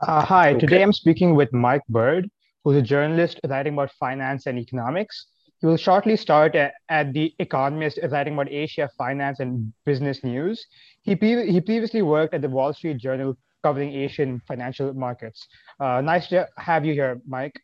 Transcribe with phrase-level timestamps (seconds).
[0.00, 0.60] Uh, hi, okay.
[0.60, 2.30] today I'm speaking with Mike Bird,
[2.64, 5.26] who's a journalist writing about finance and economics.
[5.60, 10.66] He will shortly start at, at The Economist writing about Asia finance and business news.
[11.02, 15.46] He, pre- he previously worked at the Wall Street Journal covering Asian financial markets.
[15.78, 17.60] Uh, nice to have you here, Mike.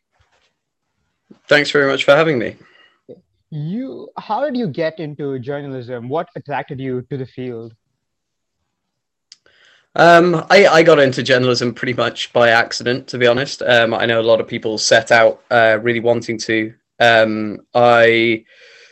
[1.47, 2.55] Thanks very much for having me.
[3.49, 6.07] You, how did you get into journalism?
[6.07, 7.73] What attracted you to the field?
[9.97, 13.63] Um, I, I, got into journalism pretty much by accident, to be honest.
[13.63, 16.71] Um, I know a lot of people set out uh, really wanting to.
[16.99, 18.45] Um, I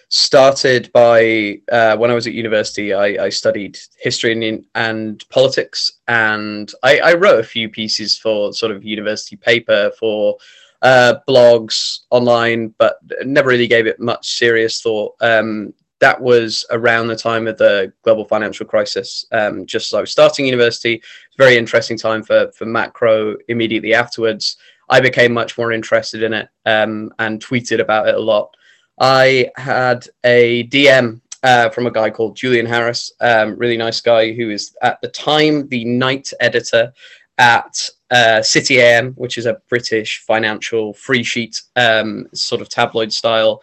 [0.10, 2.92] started by uh, when I was at university.
[2.92, 8.52] I, I studied history and, and politics, and I, I, wrote a few pieces for
[8.52, 10.38] sort of university paper for
[10.82, 15.14] uh, blogs online, but never really gave it much serious thought.
[15.22, 19.26] Um, that was around the time of the global financial crisis.
[19.32, 21.02] Um, just as I was starting university,
[21.38, 23.36] very interesting time for for macro.
[23.48, 24.58] Immediately afterwards,
[24.90, 28.56] I became much more interested in it um, and tweeted about it a lot.
[29.00, 34.34] I had a DM uh, from a guy called Julian Harris, um, really nice guy
[34.34, 36.94] who is at the time the night editor
[37.38, 43.12] at uh, City AM, which is a British financial free sheet, um, sort of tabloid
[43.12, 43.62] style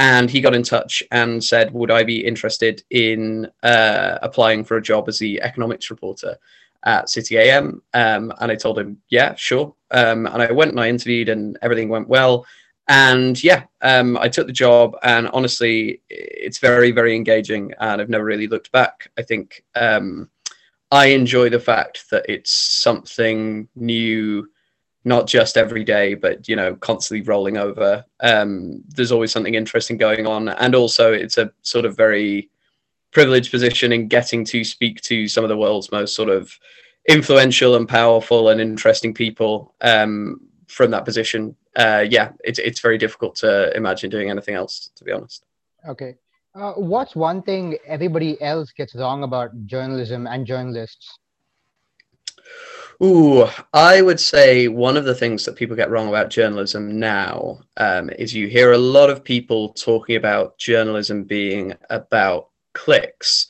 [0.00, 4.78] and he got in touch and said, "Would I be interested in uh, applying for
[4.78, 6.38] a job as the economics reporter
[6.84, 10.80] at City AM?" Um, and I told him, "Yeah, sure." Um, and I went and
[10.80, 12.46] I interviewed, and everything went well.
[12.88, 18.08] And yeah, um, I took the job, and honestly, it's very, very engaging, and I've
[18.08, 19.10] never really looked back.
[19.18, 20.30] I think um,
[20.90, 24.48] I enjoy the fact that it's something new
[25.04, 28.04] not just every day, but you know, constantly rolling over.
[28.20, 32.50] Um, there's always something interesting going on, and also it's a sort of very
[33.12, 36.52] privileged position in getting to speak to some of the world's most sort of
[37.08, 41.56] influential and powerful and interesting people um, from that position.
[41.76, 45.44] Uh, yeah, it's it's very difficult to imagine doing anything else, to be honest.
[45.88, 46.16] Okay.
[46.54, 51.19] Uh, what's one thing everybody else gets wrong about journalism and journalists?
[53.02, 57.60] Ooh, I would say one of the things that people get wrong about journalism now
[57.78, 63.46] um, is you hear a lot of people talking about journalism being about clicks,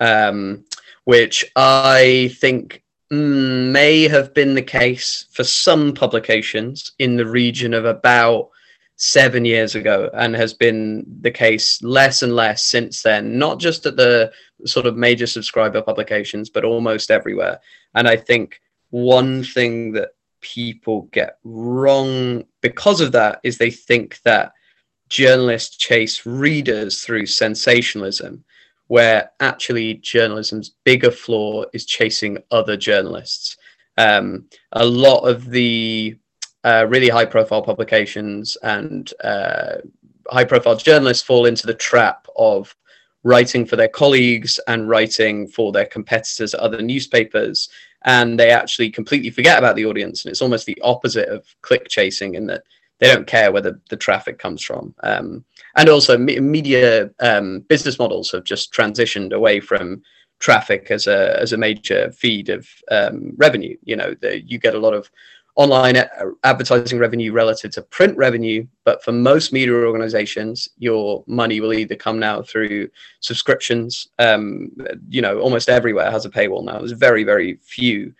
[0.00, 0.64] um,
[1.04, 2.82] which I think
[3.12, 8.48] mm, may have been the case for some publications in the region of about
[8.96, 13.84] seven years ago and has been the case less and less since then, not just
[13.84, 14.32] at the
[14.64, 17.60] sort of major subscriber publications, but almost everywhere.
[17.94, 18.60] And I think
[18.94, 20.10] one thing that
[20.40, 24.52] people get wrong because of that is they think that
[25.08, 28.44] journalists chase readers through sensationalism,
[28.86, 33.56] where actually journalism's bigger flaw is chasing other journalists.
[33.98, 36.16] Um, a lot of the
[36.62, 39.78] uh, really high profile publications and uh,
[40.30, 42.76] high profile journalists fall into the trap of
[43.24, 47.68] writing for their colleagues and writing for their competitors at other newspapers
[48.04, 51.88] and they actually completely forget about the audience and it's almost the opposite of click
[51.88, 52.62] chasing in that
[53.00, 54.94] they don't care where the, the traffic comes from.
[55.02, 55.44] Um,
[55.76, 60.02] and also me- media um, business models have just transitioned away from
[60.38, 63.76] traffic as a as a major feed of um, revenue.
[63.82, 65.10] You know the, you get a lot of
[65.56, 65.96] online
[66.42, 68.66] advertising revenue relative to print revenue.
[68.84, 74.08] But for most media organizations, your money will either come now through subscriptions.
[74.18, 74.72] Um,
[75.08, 76.78] you know, almost everywhere has a paywall now.
[76.78, 78.12] There's very, very few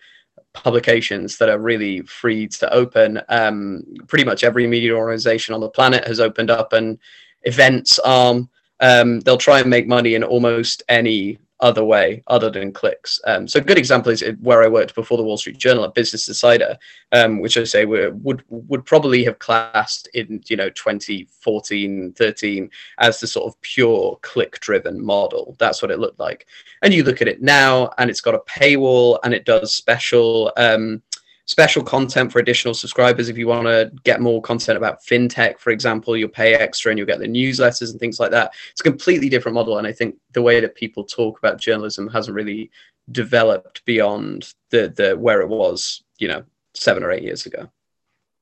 [0.53, 3.21] publications that are really free to open.
[3.27, 6.97] Um, pretty much every media organization on the planet has opened up an
[7.43, 8.49] events arm.
[8.79, 13.19] Um, they'll try and make money in almost any other way other than clicks.
[13.25, 15.93] Um, so a good example is where I worked before the Wall Street Journal at
[15.93, 16.77] Business Insider,
[17.11, 23.19] um, which I say would would probably have classed in you know 2014, 13 as
[23.19, 25.55] the sort of pure click driven model.
[25.59, 26.47] That's what it looked like.
[26.81, 30.51] And you look at it now, and it's got a paywall, and it does special.
[30.57, 31.01] Um,
[31.45, 33.29] special content for additional subscribers.
[33.29, 36.97] If you want to get more content about fintech, for example, you'll pay extra and
[36.97, 38.53] you'll get the newsletters and things like that.
[38.71, 39.77] It's a completely different model.
[39.77, 42.71] And I think the way that people talk about journalism hasn't really
[43.11, 46.43] developed beyond the, the where it was, you know,
[46.73, 47.69] seven or eight years ago.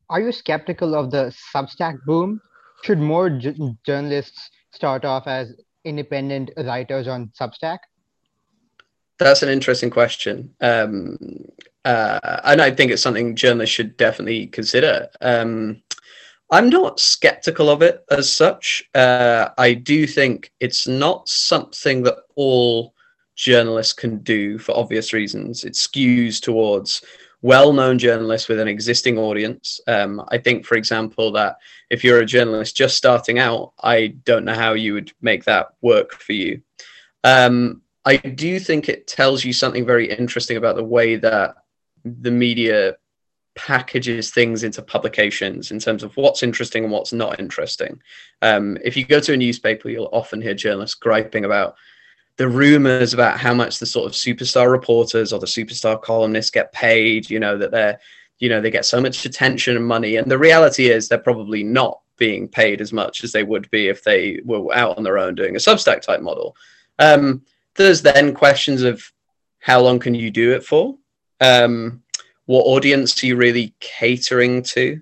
[0.10, 2.42] Are you skeptical of the Substack boom?
[2.84, 3.56] Should more j-
[3.86, 5.54] journalists start off as
[5.84, 7.80] independent writers on Substack?
[9.20, 10.54] That's an interesting question.
[10.60, 11.18] Um,
[11.86, 15.10] uh, and I think it's something journalists should definitely consider.
[15.22, 15.82] Um,
[16.52, 18.84] I'm not skeptical of it as such.
[18.94, 22.94] Uh, I do think it's not something that all
[23.36, 25.64] journalists can do for obvious reasons.
[25.64, 27.02] It skews towards
[27.42, 29.82] well-known journalists with an existing audience.
[29.88, 31.58] Um, I think, for example, that
[31.90, 35.74] if you're a journalist just starting out, I don't know how you would make that
[35.82, 36.62] work for you.
[37.24, 41.56] Um, I do think it tells you something very interesting about the way that
[42.04, 42.96] the media
[43.56, 48.02] packages things into publications in terms of what's interesting and what's not interesting.
[48.42, 51.76] Um, if you go to a newspaper, you'll often hear journalists griping about
[52.38, 56.74] the rumors about how much the sort of superstar reporters or the superstar columnists get
[56.74, 58.00] paid, you know, that they're,
[58.40, 60.16] you know, they get so much attention and money.
[60.16, 63.88] And the reality is they're probably not being paid as much as they would be
[63.88, 66.56] if they were out on their own doing a Substack type model.
[66.98, 67.44] Um,
[67.76, 69.04] there's then questions of
[69.60, 70.98] how long can you do it for?
[71.44, 72.02] Um,
[72.46, 75.02] what audience are you really catering to?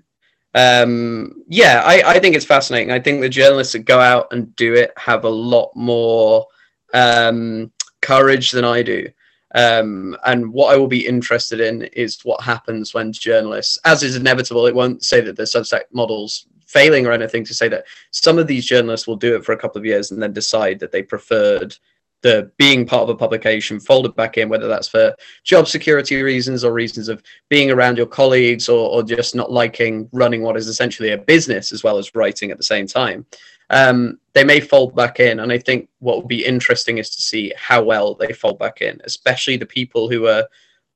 [0.54, 2.92] Um, yeah, I, I think it's fascinating.
[2.92, 6.46] I think the journalists that go out and do it have a lot more
[6.92, 9.08] um, courage than I do.
[9.54, 14.16] Um, and what I will be interested in is what happens when journalists, as is
[14.16, 18.38] inevitable, it won't say that the Substack model's failing or anything to say that some
[18.38, 20.90] of these journalists will do it for a couple of years and then decide that
[20.90, 21.76] they preferred
[22.22, 25.14] the being part of a publication folded back in, whether that's for
[25.44, 30.08] job security reasons or reasons of being around your colleagues or, or just not liking
[30.12, 33.26] running what is essentially a business as well as writing at the same time.
[33.70, 35.40] Um, they may fold back in.
[35.40, 38.82] And I think what would be interesting is to see how well they fold back
[38.82, 40.46] in, especially the people who are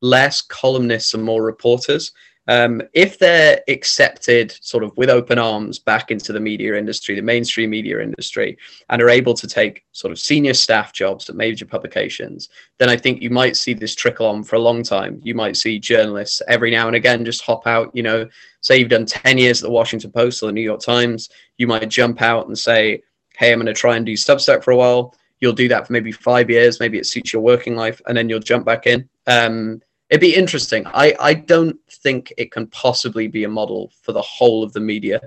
[0.03, 2.13] less columnists and more reporters.
[2.49, 7.23] Um, if they're accepted sort of with open arms back into the media industry, the
[7.23, 8.57] mainstream media industry,
[8.89, 12.49] and are able to take sort of senior staff jobs at major publications,
[12.79, 15.21] then I think you might see this trickle on for a long time.
[15.25, 18.29] You might see journalists every now and again just hop out, you know,
[18.61, 21.67] say you've done 10 years at the Washington Post or the New York Times, you
[21.67, 23.03] might jump out and say,
[23.37, 25.15] hey, I'm going to try and do Substack for a while.
[25.41, 28.29] You'll do that for maybe five years, maybe it suits your working life, and then
[28.29, 29.09] you'll jump back in.
[29.27, 30.87] Um, it'd be interesting.
[30.87, 34.81] I, I don't think it can possibly be a model for the whole of the
[34.81, 35.21] media,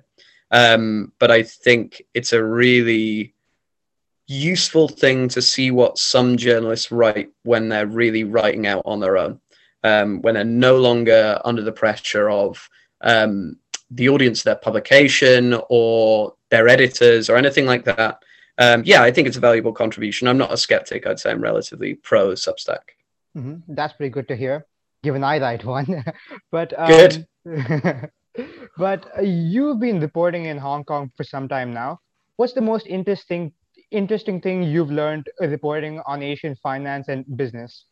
[0.51, 3.33] um, but I think it's a really
[4.27, 9.17] useful thing to see what some journalists write when they're really writing out on their
[9.17, 9.39] own,
[9.83, 12.69] um, when they're no longer under the pressure of
[13.01, 13.57] um,
[13.91, 18.21] the audience of their publication or their editors or anything like that.
[18.59, 20.27] Um, yeah, I think it's a valuable contribution.
[20.27, 21.07] I'm not a skeptic.
[21.07, 22.98] I'd say I'm relatively pro Substack.
[23.37, 23.73] Mm-hmm.
[23.73, 24.65] That's pretty good to hear,
[25.03, 26.03] given I write one.
[26.51, 27.25] but um, good.
[28.77, 31.99] but you've been reporting in Hong Kong for some time now.
[32.37, 33.53] What's the most interesting
[33.91, 37.85] interesting thing you've learned reporting on Asian finance and business?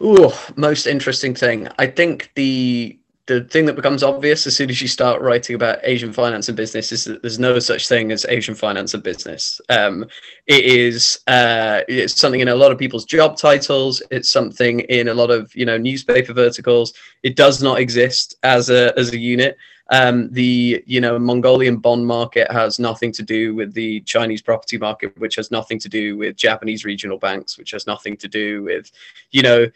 [0.00, 1.68] Ooh, most interesting thing.
[1.78, 2.97] I think the
[3.28, 6.56] the thing that becomes obvious as soon as you start writing about Asian finance and
[6.56, 9.60] business is that there's no such thing as Asian finance and business.
[9.68, 10.06] Um,
[10.46, 14.02] it is uh, it's something in a lot of people's job titles.
[14.10, 16.94] It's something in a lot of you know newspaper verticals.
[17.22, 19.58] It does not exist as a as a unit.
[19.90, 24.78] Um, the you know Mongolian bond market has nothing to do with the Chinese property
[24.78, 28.62] market, which has nothing to do with Japanese regional banks, which has nothing to do
[28.62, 28.90] with
[29.32, 29.66] you know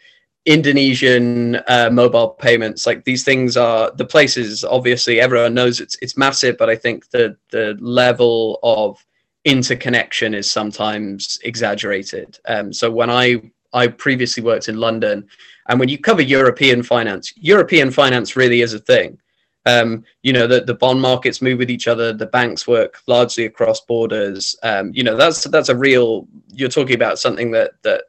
[0.45, 4.63] Indonesian uh, mobile payments, like these things are the places.
[4.63, 9.03] Obviously, everyone knows it's it's massive, but I think the the level of
[9.45, 12.39] interconnection is sometimes exaggerated.
[12.45, 15.27] Um, so when I I previously worked in London,
[15.69, 19.19] and when you cover European finance, European finance really is a thing.
[19.65, 23.45] Um, you know, the, the bond markets move with each other, the banks work largely
[23.45, 24.57] across borders.
[24.61, 26.27] Um, you know, that's that's a real.
[26.51, 28.03] You're talking about something that that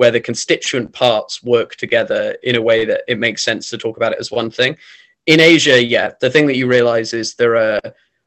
[0.00, 3.98] where the constituent parts work together in a way that it makes sense to talk
[3.98, 4.74] about it as one thing.
[5.26, 7.82] In Asia, yeah, the thing that you realize is there are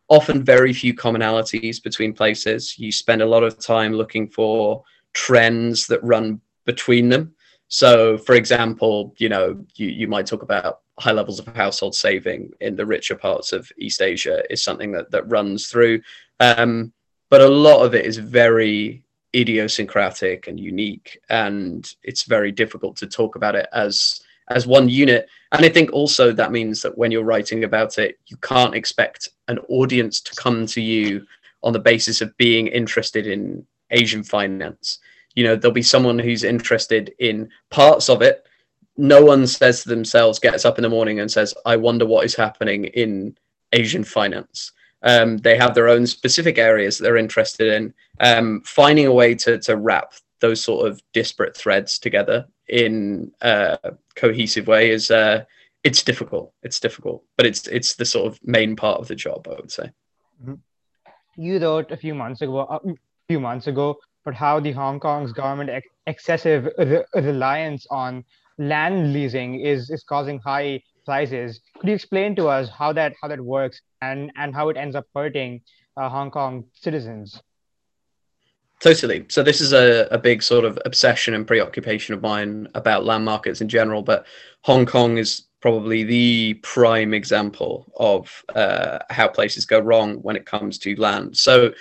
[0.07, 2.77] often very few commonalities between places.
[2.77, 7.33] You spend a lot of time looking for trends that run between them.
[7.69, 12.51] So, for example, you know, you, you might talk about high levels of household saving
[12.61, 16.03] in the richer parts of East Asia is something that, that runs through.
[16.39, 16.93] Um,
[17.31, 19.02] but a lot of it is very
[19.35, 25.27] idiosyncratic and unique and it's very difficult to talk about it as as one unit.
[25.51, 29.29] And i think also that means that when you're writing about it you can't expect
[29.47, 31.25] an audience to come to you
[31.63, 34.99] on the basis of being interested in asian finance.
[35.35, 38.45] You know there'll be someone who's interested in parts of it.
[38.97, 42.25] No one says to themselves gets up in the morning and says i wonder what
[42.25, 43.35] is happening in
[43.71, 44.71] asian finance
[45.03, 47.93] um, they have their own specific areas that they're interested in.
[48.19, 53.77] Um, finding a way to, to wrap those sort of disparate threads together in a
[54.15, 55.43] cohesive way is uh,
[55.83, 56.53] it's difficult.
[56.63, 59.71] It's difficult, but it's it's the sort of main part of the job, I would
[59.71, 59.89] say.
[60.41, 60.53] Mm-hmm.
[61.35, 62.79] You wrote a few months ago, a
[63.27, 68.23] few months ago, but how the Hong Kong's government ex- excessive re- reliance on
[68.57, 71.59] land leasing is is causing high prices.
[71.79, 74.95] Could you explain to us how that how that works and and how it ends
[74.95, 75.61] up hurting
[75.97, 77.41] uh, Hong Kong citizens?
[78.79, 79.25] Totally.
[79.29, 83.23] So this is a, a big sort of obsession and preoccupation of mine about land
[83.23, 84.25] markets in general, but
[84.63, 90.45] Hong Kong is probably the prime example of uh, how places go wrong when it
[90.45, 91.37] comes to land.
[91.37, 91.73] So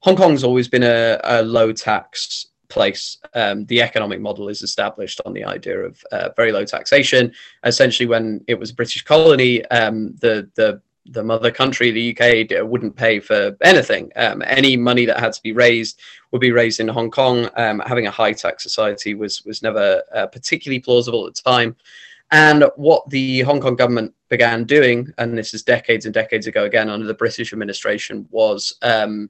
[0.00, 3.18] Hong Kong's always been a, a low tax place.
[3.34, 7.32] Um, the economic model is established on the idea of uh, very low taxation.
[7.64, 12.68] Essentially, when it was a British colony, um, the the the mother country, the UK,
[12.68, 14.12] wouldn't pay for anything.
[14.14, 16.00] Um, any money that had to be raised
[16.30, 17.48] would be raised in Hong Kong.
[17.56, 21.76] Um, having a high tax society was was never uh, particularly plausible at the time.
[22.30, 26.64] And what the Hong Kong government began doing, and this is decades and decades ago,
[26.64, 29.28] again under the British administration, was um,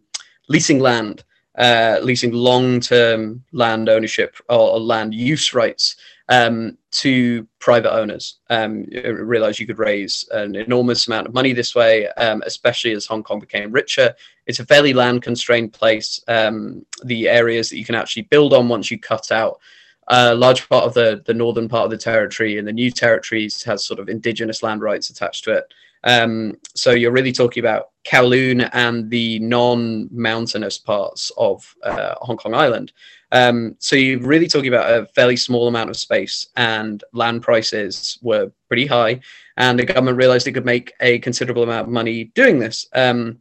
[0.48, 1.24] leasing land,
[1.58, 5.96] uh, leasing long-term land ownership or, land use rights
[6.28, 8.38] um, to private owners.
[8.48, 13.06] Um, realized you could raise an enormous amount of money this way, um, especially as
[13.06, 14.14] Hong Kong became richer.
[14.46, 16.20] It's a fairly land constrained place.
[16.28, 19.60] Um, the areas that you can actually build on once you cut out
[20.08, 23.62] a large part of the, the northern part of the territory and the new territories
[23.62, 25.72] has sort of indigenous land rights attached to it.
[26.04, 32.54] Um, so you're really talking about Kowloon and the non-mountainous parts of uh, Hong Kong
[32.54, 32.92] Island.
[33.30, 38.18] Um, so you're really talking about a fairly small amount of space, and land prices
[38.20, 39.20] were pretty high,
[39.56, 42.86] and the government realized it could make a considerable amount of money doing this.
[42.92, 43.38] Um,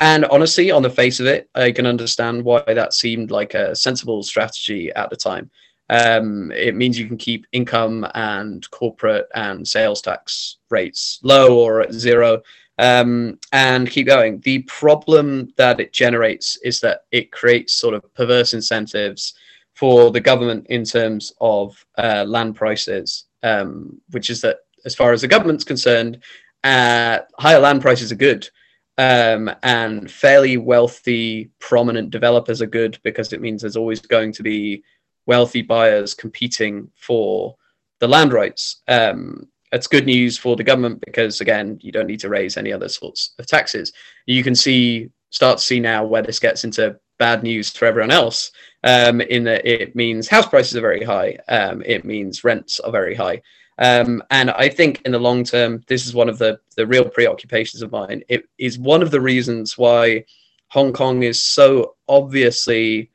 [0.00, 3.74] and honestly, on the face of it, I can understand why that seemed like a
[3.74, 5.50] sensible strategy at the time.
[5.90, 11.80] Um, it means you can keep income and corporate and sales tax rates low or
[11.80, 12.42] at zero
[12.78, 14.40] um, and keep going.
[14.40, 19.34] The problem that it generates is that it creates sort of perverse incentives
[19.74, 25.12] for the government in terms of uh, land prices, um, which is that as far
[25.12, 26.18] as the government's concerned,
[26.64, 28.48] uh, higher land prices are good.
[28.96, 34.42] Um, and fairly wealthy, prominent developers are good because it means there's always going to
[34.42, 34.82] be
[35.28, 37.54] wealthy buyers competing for
[38.00, 38.82] the land rights.
[38.88, 42.72] Um, it's good news for the government because again, you don't need to raise any
[42.72, 43.92] other sorts of taxes.
[44.26, 48.10] You can see start to see now where this gets into bad news for everyone
[48.10, 48.50] else.
[48.82, 51.36] Um, in that it means house prices are very high.
[51.48, 53.42] Um, it means rents are very high.
[53.78, 57.04] Um, and I think in the long term, this is one of the the real
[57.04, 58.22] preoccupations of mine.
[58.28, 60.24] It is one of the reasons why
[60.68, 63.10] Hong Kong is so obviously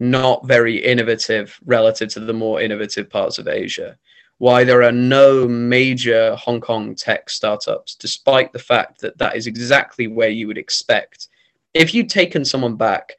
[0.00, 3.96] not very innovative relative to the more innovative parts of Asia
[4.40, 9.46] why there are no major Hong Kong tech startups, despite the fact that that is
[9.46, 11.28] exactly where you would expect.
[11.74, 13.12] If you'd taken someone back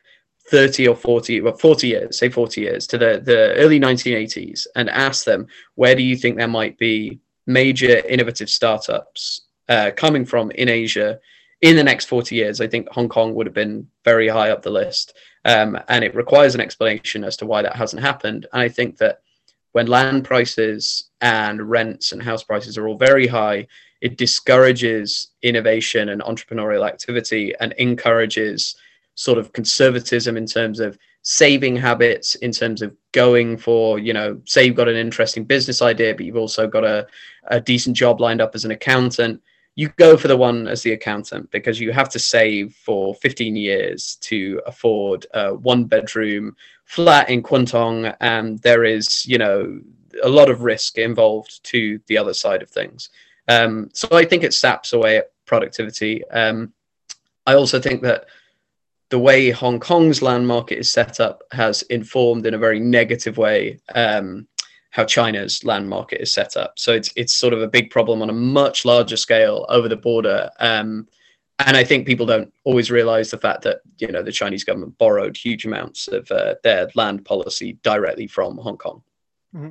[0.47, 4.89] 30 or 40, well, 40 years, say 40 years, to the, the early 1980s and
[4.89, 5.45] asked them,
[5.75, 11.19] where do you think there might be major innovative startups uh, coming from in Asia
[11.61, 12.61] in the next 40 years?
[12.61, 15.13] I think Hong Kong would have been very high up the list.
[15.45, 18.48] Um, and it requires an explanation as to why that hasn't happened.
[18.53, 19.21] And I think that
[19.71, 23.67] when land prices and rents and house prices are all very high,
[24.01, 28.75] it discourages innovation and entrepreneurial activity and encourages
[29.15, 34.41] sort of conservatism in terms of saving habits in terms of going for you know
[34.45, 37.05] say you've got an interesting business idea but you've also got a,
[37.48, 39.39] a decent job lined up as an accountant
[39.75, 43.56] you go for the one as the accountant because you have to save for 15
[43.56, 49.80] years to afford a one bedroom flat in Kwun Tong and there is you know
[50.24, 53.10] a lot of risk involved to the other side of things.
[53.48, 56.24] Um, so i think it saps away at productivity.
[56.30, 56.74] Um,
[57.48, 58.25] i also think that
[59.10, 63.38] the way hong kong's land market is set up has informed in a very negative
[63.38, 64.48] way um,
[64.91, 66.77] how China's land market is set up.
[66.77, 69.98] So it's it's sort of a big problem on a much larger scale over the
[69.98, 70.50] border.
[70.60, 71.07] Um,
[71.65, 74.98] and I think people don't always realize the fact that you know the Chinese government
[74.98, 79.01] borrowed huge amounts of uh, their land policy directly from Hong Kong.
[79.55, 79.69] Mm-hmm.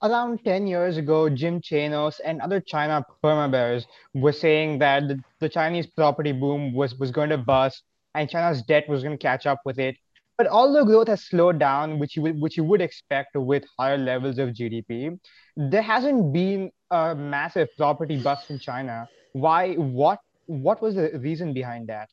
[0.00, 3.84] Around 10 years ago, Jim Chanos and other China perma bears
[4.14, 7.82] were saying that the, the Chinese property boom was, was going to bust
[8.14, 9.96] and China's debt was going to catch up with it.
[10.38, 13.98] But although growth has slowed down, which you would, which you would expect with higher
[13.98, 15.18] levels of GDP,
[15.56, 19.08] there hasn't been a massive property bust in China.
[19.32, 19.74] Why?
[19.74, 20.20] What?
[20.46, 22.08] What was the reason behind that?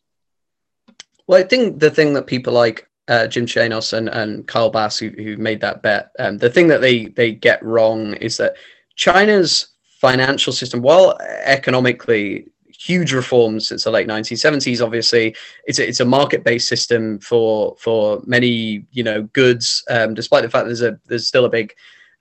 [1.28, 4.98] Well, I think the thing that people like uh, Jim Chanos and, and Kyle Bass,
[4.98, 8.56] who, who made that bet, um, the thing that they they get wrong is that
[8.96, 9.68] China's
[10.02, 12.48] financial system, while economically
[12.80, 14.84] huge reforms since the late 1970s.
[14.84, 20.44] Obviously, it's a, it's a market-based system for for many you know goods, um, despite
[20.44, 21.76] the fact there's a there's still a big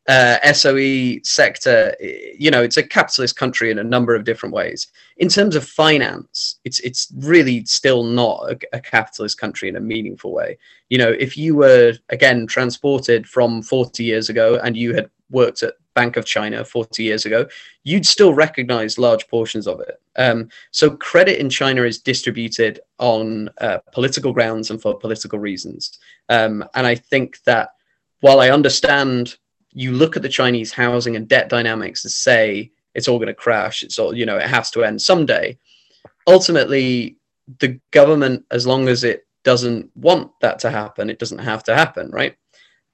[0.06, 1.94] uh, SOE sector,
[2.38, 4.86] you know, it's a capitalist country in a number of different ways.
[5.16, 9.80] In terms of finance, it's it's really still not a, a, capitalist country in a
[9.80, 10.58] meaningful way.
[10.90, 15.62] You know, if you were again transported from 40 years ago and you had worked
[15.62, 17.46] at Bank of China 40 years ago,
[17.84, 20.00] you'd still recognize large portions of it.
[20.16, 25.98] Um, so credit in China is distributed on uh, political grounds and for political reasons.
[26.28, 27.70] Um, and I think that
[28.20, 29.36] while I understand
[29.74, 33.34] you look at the Chinese housing and debt dynamics and say it's all going to
[33.34, 33.82] crash.
[33.82, 35.58] It's all, you know, it has to end someday.
[36.26, 37.16] Ultimately,
[37.58, 41.74] the government, as long as it doesn't want that to happen, it doesn't have to
[41.74, 42.36] happen, right?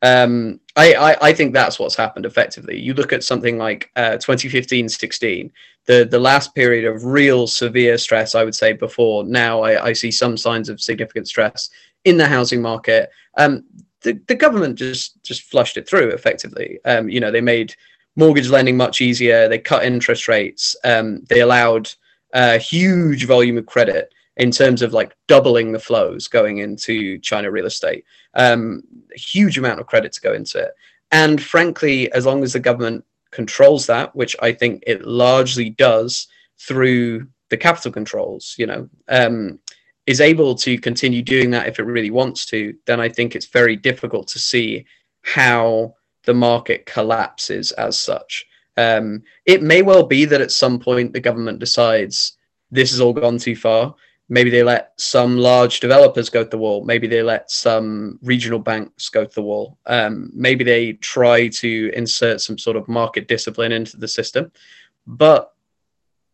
[0.03, 2.79] Um, I, I, I, think that's what's happened effectively.
[2.79, 5.53] You look at something like uh, 2015 16,
[5.87, 9.93] the, the last period of real severe stress, I would say, before now, I, I
[9.93, 11.69] see some signs of significant stress
[12.05, 13.11] in the housing market.
[13.37, 13.65] Um,
[14.03, 16.79] the, the government just just flushed it through effectively.
[16.87, 17.75] Um, you know, they made
[18.17, 19.49] mortgage lending much easier.
[19.49, 20.75] They cut interest rates.
[20.85, 21.91] Um, they allowed
[22.33, 27.51] a huge volume of credit in terms of like doubling the flows going into China
[27.51, 28.05] real estate.
[28.35, 28.83] Um,
[29.15, 30.73] a huge amount of credit to go into it.
[31.11, 36.29] And frankly, as long as the government controls that, which I think it largely does
[36.59, 39.59] through the capital controls, you know, um,
[40.07, 43.47] is able to continue doing that if it really wants to, then I think it's
[43.47, 44.87] very difficult to see
[45.23, 45.95] how
[46.25, 48.47] the market collapses as such.
[48.77, 52.37] Um, it may well be that at some point the government decides
[52.71, 53.95] this has all gone too far.
[54.33, 56.85] Maybe they let some large developers go to the wall.
[56.85, 59.77] Maybe they let some regional banks go to the wall.
[59.87, 64.53] Um, maybe they try to insert some sort of market discipline into the system.
[65.05, 65.53] But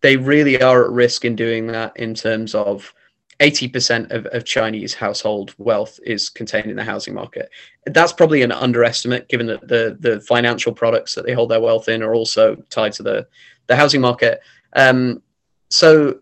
[0.03, 2.93] they really are at risk in doing that in terms of
[3.41, 7.51] 80% of, of Chinese household wealth is contained in the housing market.
[7.87, 11.89] That's probably an underestimate given that the, the financial products that they hold their wealth
[11.89, 13.27] in are also tied to the,
[13.67, 14.41] the housing market.
[14.75, 15.23] Um,
[15.71, 16.21] so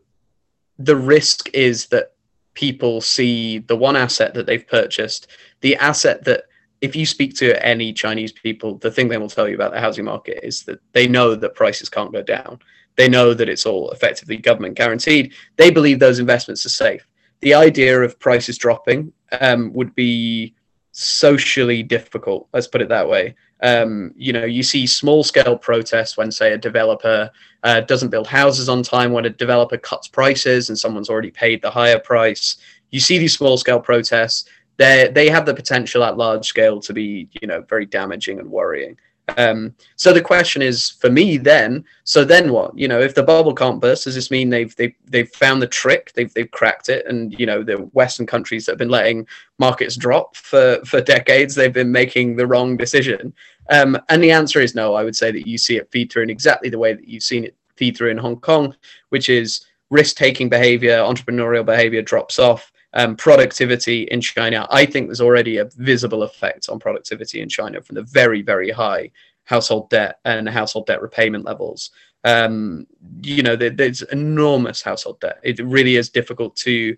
[0.78, 2.12] the risk is that
[2.54, 5.28] people see the one asset that they've purchased,
[5.60, 6.44] the asset that
[6.80, 9.80] if you speak to any Chinese people, the thing they will tell you about the
[9.80, 12.58] housing market is that they know that prices can't go down.
[12.96, 15.32] They know that it's all effectively government guaranteed.
[15.56, 17.06] They believe those investments are safe.
[17.40, 20.54] The idea of prices dropping um, would be
[20.96, 22.46] socially difficult.
[22.52, 23.34] Let's put it that way.
[23.62, 27.30] Um, you know, you see small scale protests when, say, a developer
[27.64, 31.62] uh, doesn't build houses on time, when a developer cuts prices and someone's already paid
[31.62, 32.58] the higher price.
[32.90, 34.48] You see these small scale protests.
[34.76, 38.50] They they have the potential at large scale to be, you know, very damaging and
[38.50, 38.96] worrying.
[39.36, 41.84] Um, so the question is for me then.
[42.04, 42.76] So then what?
[42.76, 45.66] You know, if the bubble can't burst, does this mean they've they've they've found the
[45.66, 46.12] trick?
[46.12, 49.26] They've they've cracked it, and you know the Western countries that have been letting
[49.58, 53.32] markets drop for for decades, they've been making the wrong decision.
[53.70, 54.94] Um, and the answer is no.
[54.94, 57.22] I would say that you see it feed through in exactly the way that you've
[57.22, 58.76] seen it feed through in Hong Kong,
[59.08, 65.08] which is risk taking behavior, entrepreneurial behavior drops off um, productivity in China, I think
[65.08, 69.10] there's already a visible effect on productivity in China from the very, very high
[69.44, 71.90] household debt and household debt repayment levels.
[72.22, 72.86] Um,
[73.22, 75.40] you know, there, there's enormous household debt.
[75.42, 76.96] It really is difficult to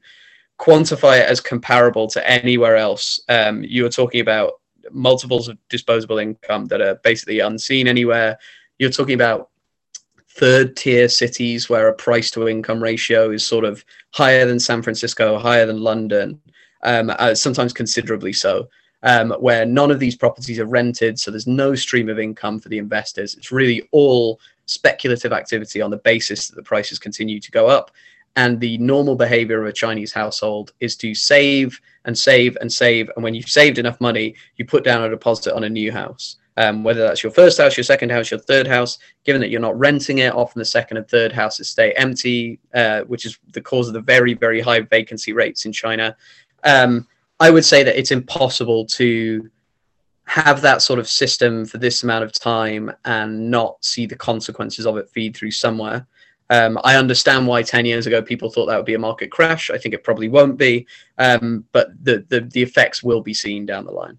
[0.58, 3.20] quantify it as comparable to anywhere else.
[3.28, 4.60] Um, you are talking about
[4.92, 8.38] multiples of disposable income that are basically unseen anywhere.
[8.78, 9.50] You're talking about
[10.36, 14.82] third tier cities where a price to income ratio is sort of higher than San
[14.82, 16.38] Francisco, higher than London,
[16.82, 18.68] um, uh, sometimes considerably so,
[19.02, 21.18] um, where none of these properties are rented.
[21.18, 23.34] So there's no stream of income for the investors.
[23.34, 27.90] It's really all speculative activity on the basis that the prices continue to go up.
[28.36, 33.10] And the normal behavior of a Chinese household is to save and save and save.
[33.16, 36.36] And when you've saved enough money, you put down a deposit on a new house
[36.56, 39.60] um, whether that's your first house, your second house, your third house, given that you're
[39.60, 43.60] not renting it, often the second and third houses stay empty, uh, which is the
[43.60, 46.16] cause of the very, very high vacancy rates in China.
[46.64, 47.06] Um,
[47.38, 49.50] I would say that it's impossible to
[50.24, 54.86] have that sort of system for this amount of time and not see the consequences
[54.86, 56.06] of it feed through somewhere.
[56.48, 59.70] Um, I understand why 10 years ago people thought that would be a market crash.
[59.70, 60.86] I think it probably won't be,
[61.18, 64.18] um, but the, the, the effects will be seen down the line.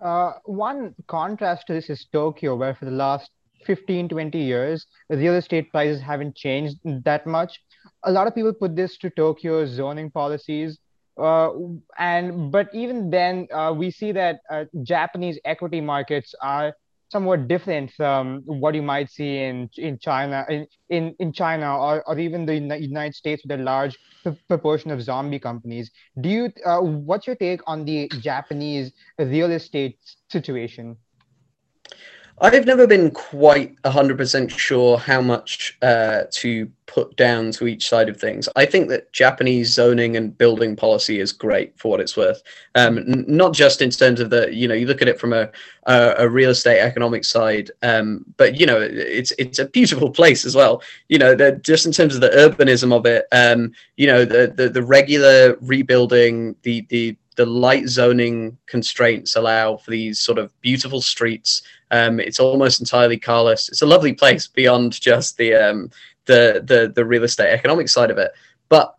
[0.00, 3.30] Uh, one contrast to this is Tokyo, where for the last
[3.66, 7.60] 15, 20 years, real estate prices haven't changed that much.
[8.04, 10.78] A lot of people put this to Tokyo's zoning policies.
[11.20, 11.50] Uh,
[11.98, 16.72] and but even then, uh, we see that uh, Japanese equity markets are
[17.10, 22.02] somewhat different from what you might see in in China in in, in China or,
[22.08, 23.98] or even the United States with a large
[24.48, 25.90] proportion of zombie companies.
[26.20, 29.98] Do you uh, what's your take on the Japanese real estate
[30.30, 30.96] situation?
[32.42, 38.08] I've never been quite 100% sure how much uh, to put down to each side
[38.08, 38.48] of things.
[38.56, 42.42] I think that Japanese zoning and building policy is great for what it's worth.
[42.74, 45.34] Um, n- not just in terms of the, you know, you look at it from
[45.34, 45.50] a,
[45.86, 50.46] a, a real estate economic side, um, but, you know, it's it's a beautiful place
[50.46, 50.82] as well.
[51.08, 54.70] You know, just in terms of the urbanism of it, um, you know, the, the,
[54.70, 61.00] the regular rebuilding, the, the, the light zoning constraints allow for these sort of beautiful
[61.00, 61.62] streets.
[61.90, 63.68] Um, it's almost entirely carless.
[63.68, 65.90] It's a lovely place beyond just the um,
[66.26, 68.32] the the the real estate economic side of it.
[68.68, 68.96] But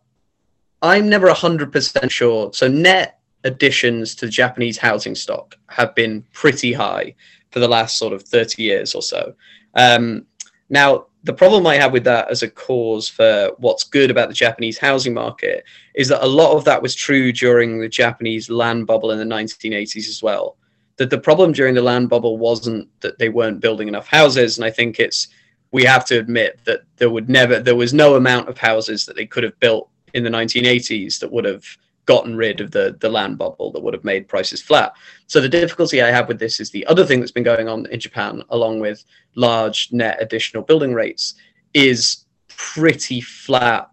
[0.81, 2.51] I'm never hundred percent sure.
[2.53, 7.15] So net additions to the Japanese housing stock have been pretty high
[7.51, 9.33] for the last sort of 30 years or so.
[9.75, 10.25] Um,
[10.69, 14.33] now, the problem I have with that as a cause for what's good about the
[14.33, 18.87] Japanese housing market is that a lot of that was true during the Japanese land
[18.87, 20.57] bubble in the 1980s as well.
[21.01, 24.63] That the problem during the land bubble wasn't that they weren't building enough houses, and
[24.63, 25.29] I think it's
[25.71, 29.15] we have to admit that there would never there was no amount of houses that
[29.15, 31.65] they could have built in the 1980s that would have
[32.05, 34.93] gotten rid of the the land bubble that would have made prices flat.
[35.25, 37.87] So the difficulty I have with this is the other thing that's been going on
[37.87, 41.33] in Japan, along with large net additional building rates,
[41.73, 43.89] is pretty flat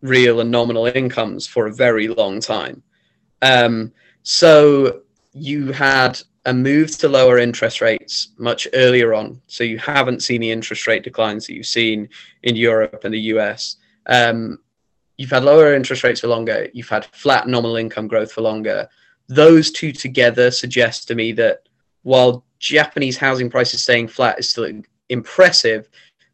[0.00, 2.82] real and nominal incomes for a very long time.
[3.42, 9.40] Um, so you had a move to lower interest rates much earlier on.
[9.46, 12.08] So you haven't seen the interest rate declines that you've seen
[12.42, 13.76] in Europe and the US.
[14.06, 14.58] Um,
[15.18, 16.68] you've had lower interest rates for longer.
[16.72, 18.88] You've had flat nominal income growth for longer.
[19.28, 21.68] Those two together suggest to me that
[22.02, 25.88] while Japanese housing prices staying flat is still impressive,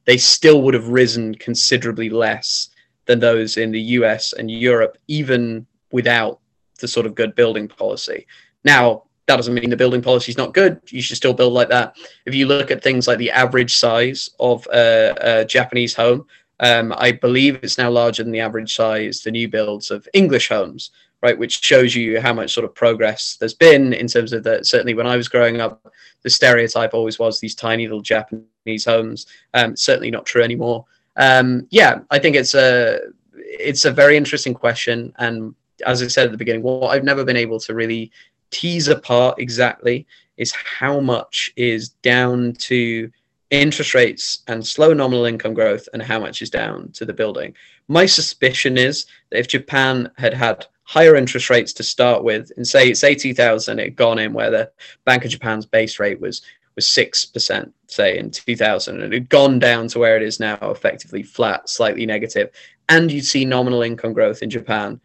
[0.05, 2.71] they still would have risen considerably less
[3.07, 6.38] than those in the US and Europe, even without
[6.81, 8.27] the sort of good building policy.
[8.64, 10.81] Now, that doesn't mean the building policy is not good.
[10.87, 11.97] You should still build like that.
[12.27, 16.27] If you look at things like the average size of a, a Japanese home,
[16.61, 20.49] um, I believe it's now larger than the average size, the new builds of English
[20.49, 20.91] homes,
[21.23, 21.37] right?
[21.37, 24.67] Which shows you how much sort of progress there's been in terms of that.
[24.67, 29.27] Certainly, when I was growing up, the stereotype always was these tiny little Japanese homes.
[29.55, 30.85] Um, certainly not true anymore.
[31.17, 33.01] Um, yeah, I think it's a
[33.35, 37.25] it's a very interesting question, and as I said at the beginning, what I've never
[37.25, 38.11] been able to really
[38.51, 40.07] tease apart exactly
[40.37, 43.11] is how much is down to
[43.51, 47.55] interest rates and slow nominal income growth and how much is down to the building.
[47.89, 52.67] My suspicion is that if Japan had had higher interest rates to start with, and
[52.67, 54.71] say it's 80,000, it had gone in where the
[55.05, 56.43] Bank of Japan's base rate was
[56.77, 60.39] was six percent, say in 2000, and it had gone down to where it is
[60.39, 62.51] now, effectively flat, slightly negative,
[62.89, 65.01] and you'd see nominal income growth in Japan,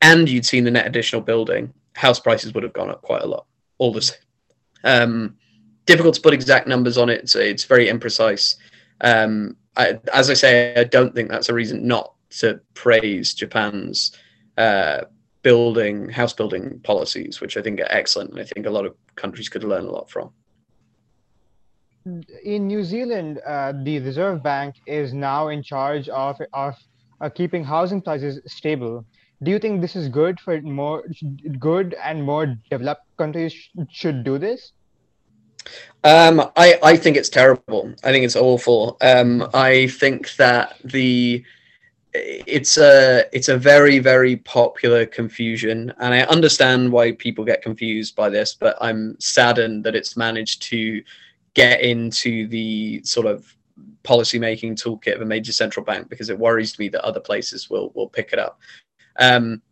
[0.00, 3.26] and you'd seen the net additional building, house prices would have gone up quite a
[3.26, 3.46] lot,
[3.78, 4.18] all the same.
[4.84, 5.36] Um,
[5.86, 7.28] difficult to put exact numbers on it.
[7.28, 8.56] So it's very imprecise.
[9.00, 14.12] Um, I, as I say, I don't think that's a reason not to praise Japan's
[14.56, 15.02] uh,
[15.42, 18.94] building house building policies, which I think are excellent, and I think a lot of
[19.16, 20.30] countries could learn a lot from.
[22.44, 26.74] In New Zealand, uh, the Reserve Bank is now in charge of of
[27.20, 29.04] uh, keeping housing prices stable.
[29.42, 31.04] Do you think this is good for more
[31.58, 33.54] good and more developed countries
[33.90, 34.72] should do this?
[36.04, 37.92] Um, I, I think it's terrible.
[38.04, 38.96] I think it's awful.
[39.00, 41.44] Um, I think that the
[42.14, 48.14] it's a it's a very very popular confusion, and I understand why people get confused
[48.14, 48.54] by this.
[48.54, 51.02] But I'm saddened that it's managed to
[51.54, 53.54] get into the sort of
[54.02, 57.70] policy making toolkit of a major central bank because it worries me that other places
[57.70, 58.60] will will pick it up.
[59.18, 59.62] Um,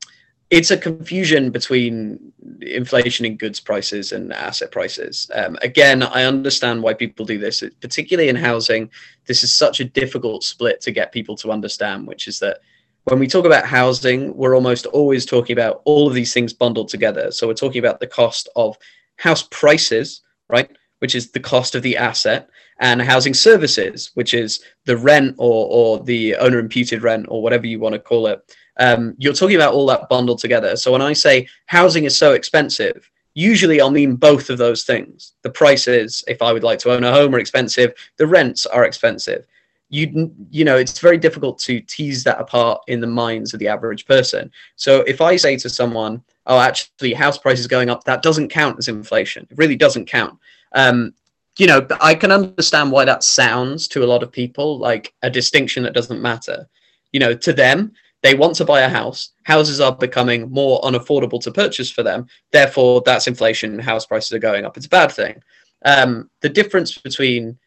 [0.50, 5.30] it's a confusion between inflation in goods prices and asset prices.
[5.32, 8.90] Um, again, I understand why people do this, particularly in housing.
[9.26, 12.58] This is such a difficult split to get people to understand, which is that
[13.04, 16.88] when we talk about housing, we're almost always talking about all of these things bundled
[16.88, 17.30] together.
[17.30, 18.76] So we're talking about the cost of
[19.16, 20.70] house prices, right?
[20.98, 22.50] Which is the cost of the asset,
[22.80, 27.66] and housing services, which is the rent or, or the owner imputed rent or whatever
[27.66, 30.74] you want to call it um, you're talking about all that bundled together.
[30.74, 35.34] So when I say housing is so expensive, usually I'll mean both of those things.
[35.42, 37.92] The prices, if I would like to own a home, are expensive.
[38.16, 39.46] The rents are expensive.
[39.90, 43.68] You you know it's very difficult to tease that apart in the minds of the
[43.68, 44.50] average person.
[44.76, 48.78] So if I say to someone, "Oh, actually, house prices going up," that doesn't count
[48.78, 49.46] as inflation.
[49.50, 50.38] It really doesn't count.
[50.72, 51.12] Um,
[51.58, 55.28] you know, I can understand why that sounds to a lot of people like a
[55.28, 56.68] distinction that doesn't matter.
[57.12, 59.30] You know, to them, they want to buy a house.
[59.44, 62.26] Houses are becoming more unaffordable to purchase for them.
[62.52, 63.78] Therefore, that's inflation.
[63.78, 64.76] House prices are going up.
[64.76, 65.42] It's a bad thing.
[65.84, 67.58] Um, the difference between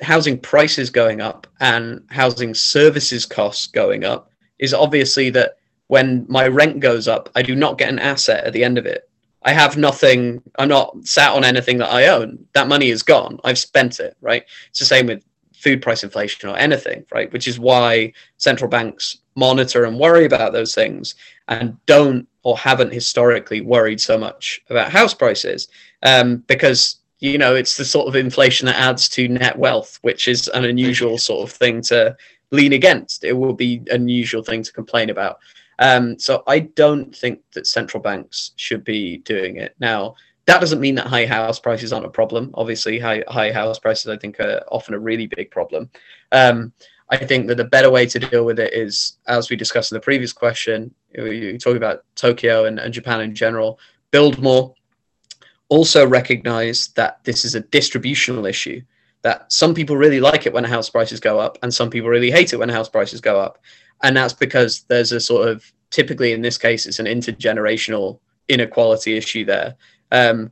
[0.00, 6.48] housing prices going up and housing services costs going up is obviously that when my
[6.48, 9.08] rent goes up, I do not get an asset at the end of it.
[9.42, 10.42] I have nothing.
[10.58, 12.46] I'm not sat on anything that I own.
[12.54, 13.38] That money is gone.
[13.44, 14.16] I've spent it.
[14.20, 14.44] Right.
[14.70, 17.04] It's the same with food price inflation or anything.
[17.12, 17.32] Right.
[17.32, 21.14] Which is why central banks monitor and worry about those things
[21.48, 25.68] and don't or haven't historically worried so much about house prices
[26.02, 30.28] um, because you know it's the sort of inflation that adds to net wealth, which
[30.28, 32.16] is an unusual sort of thing to
[32.50, 33.24] lean against.
[33.24, 35.38] It will be an unusual thing to complain about.
[35.78, 40.16] Um, so I don't think that central banks should be doing it now.
[40.46, 42.50] That doesn't mean that high house prices aren't a problem.
[42.54, 45.90] Obviously, high high house prices I think are often a really big problem.
[46.32, 46.72] Um,
[47.10, 49.96] I think that the better way to deal with it is, as we discussed in
[49.96, 53.78] the previous question, you talk about Tokyo and, and Japan in general,
[54.10, 54.74] build more.
[55.68, 58.82] Also recognize that this is a distributional issue
[59.22, 62.30] that some people really like it when house prices go up and some people really
[62.30, 63.58] hate it when house prices go up.
[64.02, 69.16] And that's because there's a sort of typically in this case it's an intergenerational inequality
[69.16, 69.76] issue there.
[70.10, 70.50] Um,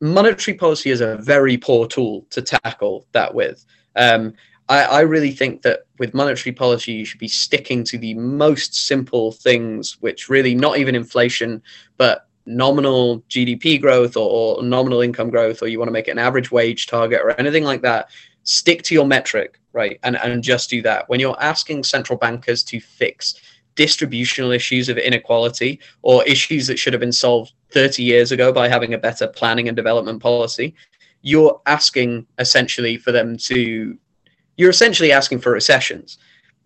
[0.00, 3.64] monetary policy is a very poor tool to tackle that with.
[3.96, 4.34] Um,
[4.72, 8.74] I, I, really think that with monetary policy you should be sticking to the most
[8.74, 11.62] simple things which really not even inflation
[11.96, 16.12] but nominal gdp growth or, or nominal income growth or you want to make it
[16.12, 18.08] an average wage target or anything like that
[18.44, 19.98] stick to your metric right?
[20.02, 21.08] And, and just do that.
[21.08, 23.34] When you're asking central bankers to fix
[23.74, 28.68] distributional issues of inequality or issues that should have been solved 30 years ago by
[28.68, 30.74] having a better planning and development policy,
[31.22, 33.96] you're asking essentially for them to,
[34.56, 36.18] you're essentially asking for recessions.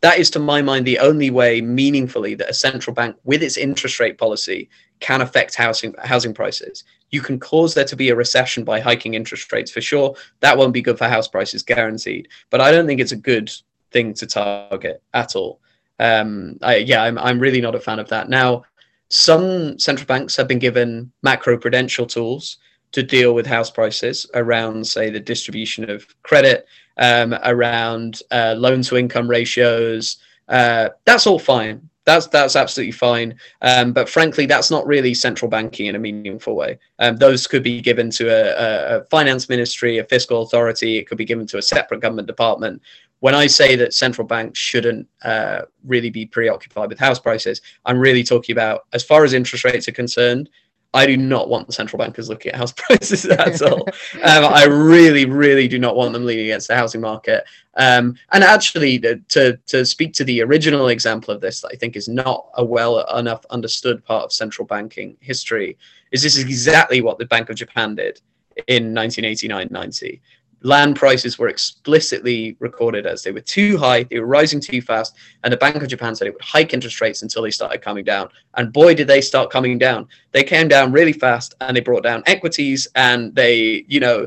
[0.03, 3.57] That is, to my mind, the only way meaningfully that a central bank, with its
[3.57, 4.69] interest rate policy,
[5.01, 6.85] can affect housing housing prices.
[7.11, 10.15] You can cause there to be a recession by hiking interest rates for sure.
[10.41, 12.29] That won't be good for house prices, guaranteed.
[12.51, 13.51] But I don't think it's a good
[13.91, 15.61] thing to target at all.
[15.99, 18.29] Um, I, yeah, I'm I'm really not a fan of that.
[18.29, 18.65] Now,
[19.09, 22.59] some central banks have been given macroprudential tools
[22.93, 28.83] to deal with house prices around, say, the distribution of credit, um, around uh, loan
[28.83, 30.17] to income ratios.
[30.49, 33.35] Uh, that's all fine that's that's absolutely fine.
[33.61, 36.79] Um, but frankly, that's not really central banking in a meaningful way.
[37.01, 40.97] Um, those could be given to a, a, finance ministry, a fiscal authority.
[40.97, 42.81] It could be given to a separate government department.
[43.21, 47.99] When I say that central banks shouldn't uh, really be preoccupied with house prices, I'm
[47.99, 50.49] really talking about as far as interest rates are concerned.
[50.95, 53.87] I do not want the central bankers looking at house prices at all.
[54.23, 57.45] um, I really, really do not want them leaning against the housing market.
[57.75, 61.97] Um, and actually, to, to speak to the original example of this, that I think
[61.97, 65.77] is not a well enough understood part of central banking history,
[66.13, 68.21] is this is exactly what the Bank of Japan did
[68.69, 70.23] in 1989 90
[70.67, 75.15] land prices were explicitly recorded as they were too high, they were rising too fast,
[75.45, 78.05] and the Bank of Japan said it would hike interest rates until they started coming
[78.05, 78.29] down.
[78.55, 80.09] And boy, did they start coming down.
[80.33, 84.27] They came down really fast and they brought down equities and they, you know,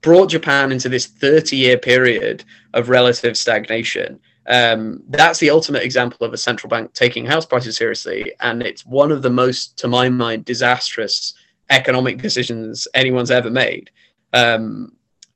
[0.00, 4.18] brought Japan into this 30 year period of relative stagnation.
[4.46, 8.32] Um, that's the ultimate example of a central bank taking house prices seriously.
[8.40, 11.34] And it's one of the most, to my mind, disastrous
[11.70, 13.90] economic decisions anyone's ever made.
[14.32, 14.92] Um,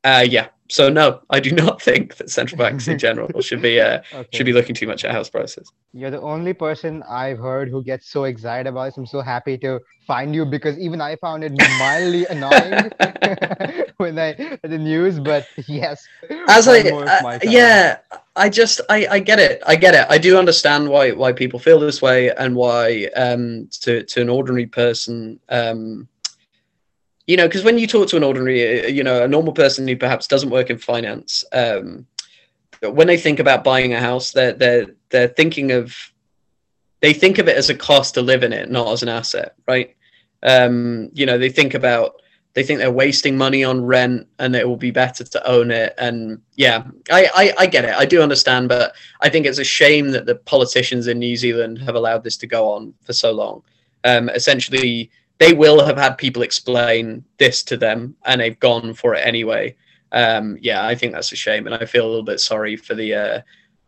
[0.08, 0.48] uh, yeah.
[0.70, 4.28] So no, I do not think that central banks in general should be uh, okay.
[4.36, 5.72] should be looking too much at house prices.
[5.92, 8.96] You're the only person I've heard who gets so excited about this.
[8.96, 12.90] I'm so happy to find you because even I found it mildly annoying
[13.96, 15.18] when I the news.
[15.18, 16.06] But yes,
[16.48, 17.98] as I uh, yeah,
[18.36, 19.62] I just I, I get it.
[19.66, 20.06] I get it.
[20.10, 24.28] I do understand why why people feel this way and why um to to an
[24.28, 26.08] ordinary person um
[27.28, 29.86] you know, because when you talk to an ordinary, uh, you know, a normal person
[29.86, 32.06] who perhaps doesn't work in finance, um,
[32.80, 35.94] when they think about buying a house, they're they're they're thinking of
[37.00, 39.54] they think of it as a cost to live in it, not as an asset,
[39.68, 39.94] right?
[40.42, 42.14] Um, you know, they think about
[42.54, 45.94] they think they're wasting money on rent and it will be better to own it.
[45.98, 47.94] And yeah, I, I, I get it.
[47.94, 51.78] I do understand, but I think it's a shame that the politicians in New Zealand
[51.78, 53.62] have allowed this to go on for so long.
[54.04, 59.14] Um, essentially, they will have had people explain this to them and they've gone for
[59.14, 59.74] it anyway.
[60.12, 62.94] Um, yeah, I think that's a shame, and I feel a little bit sorry for
[62.94, 63.40] the uh,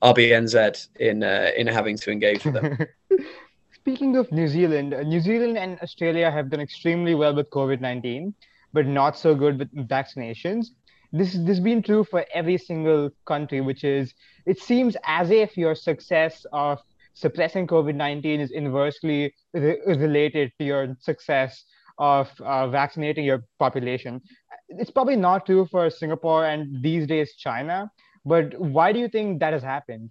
[0.02, 2.78] RBNZ in uh, in having to engage with them.
[3.72, 7.80] Speaking of New Zealand, uh, New Zealand and Australia have done extremely well with COVID
[7.80, 8.34] nineteen,
[8.74, 10.68] but not so good with vaccinations.
[11.12, 14.12] This this has been true for every single country, which is
[14.44, 16.82] it seems as if your success of
[17.14, 21.64] suppressing COVID 19 is inversely re- related to your success
[21.98, 24.20] of uh, vaccinating your population.
[24.68, 27.90] it's probably not true for Singapore and these days China.
[28.24, 30.10] But why do you think that has happened?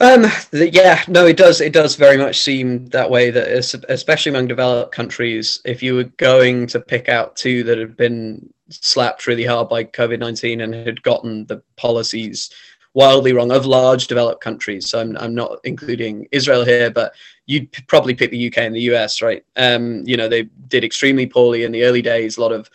[0.00, 1.60] Um, yeah, no, it does.
[1.60, 3.30] It does very much seem that way.
[3.30, 3.48] That
[3.88, 8.52] especially among developed countries, if you were going to pick out two that had been
[8.70, 12.50] slapped really hard by COVID nineteen and had gotten the policies
[12.98, 14.90] wildly wrong of large developed countries.
[14.90, 17.14] So I'm I'm not including Israel here, but
[17.46, 19.44] you'd probably pick the UK and the US, right?
[19.54, 22.36] Um, you know, they did extremely poorly in the early days.
[22.36, 22.68] A lot of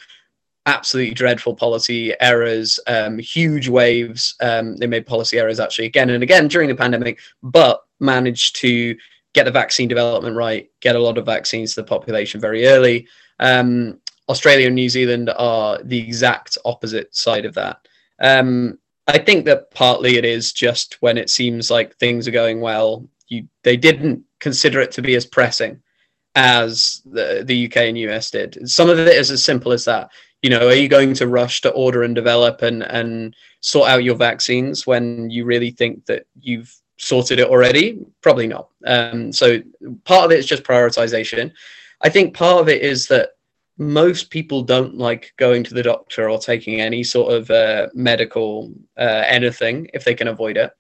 [0.66, 4.36] absolutely dreadful policy errors, um, huge waves.
[4.40, 8.96] Um, they made policy errors actually again and again during the pandemic, but managed to
[9.34, 13.08] get the vaccine development right, get a lot of vaccines to the population very early.
[13.42, 17.86] Um, Australia and New Zealand are the exact opposite side of that.
[18.22, 22.62] Um, I think that partly it is just when it seems like things are going
[22.62, 25.82] well, you they didn't consider it to be as pressing
[26.36, 28.70] as the, the UK and US did.
[28.70, 30.10] Some of it is as simple as that.
[30.42, 34.04] You know are you going to rush to order and develop and and sort out
[34.04, 38.00] your vaccines when you really think that you've sorted it already?
[38.22, 38.70] Probably not.
[38.86, 39.62] Um, so
[40.06, 41.52] part of it is just prioritization.
[42.02, 43.32] I think part of it is that
[43.78, 48.72] most people don't like going to the doctor or taking any sort of uh, medical
[48.98, 50.72] uh, anything if they can avoid it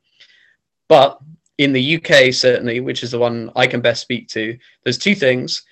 [0.88, 1.19] but
[1.58, 5.15] in the uk certainly which is the one i can best speak to there's two
[5.15, 5.63] things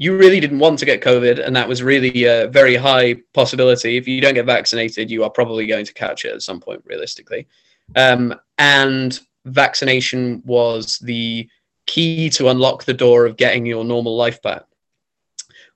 [0.00, 3.98] you really didn't want to get COVID, and that was really a very high possibility.
[3.98, 6.80] If you don't get vaccinated, you are probably going to catch it at some point,
[6.86, 7.46] realistically.
[7.94, 11.46] Um, and vaccination was the
[11.84, 14.62] key to unlock the door of getting your normal life back.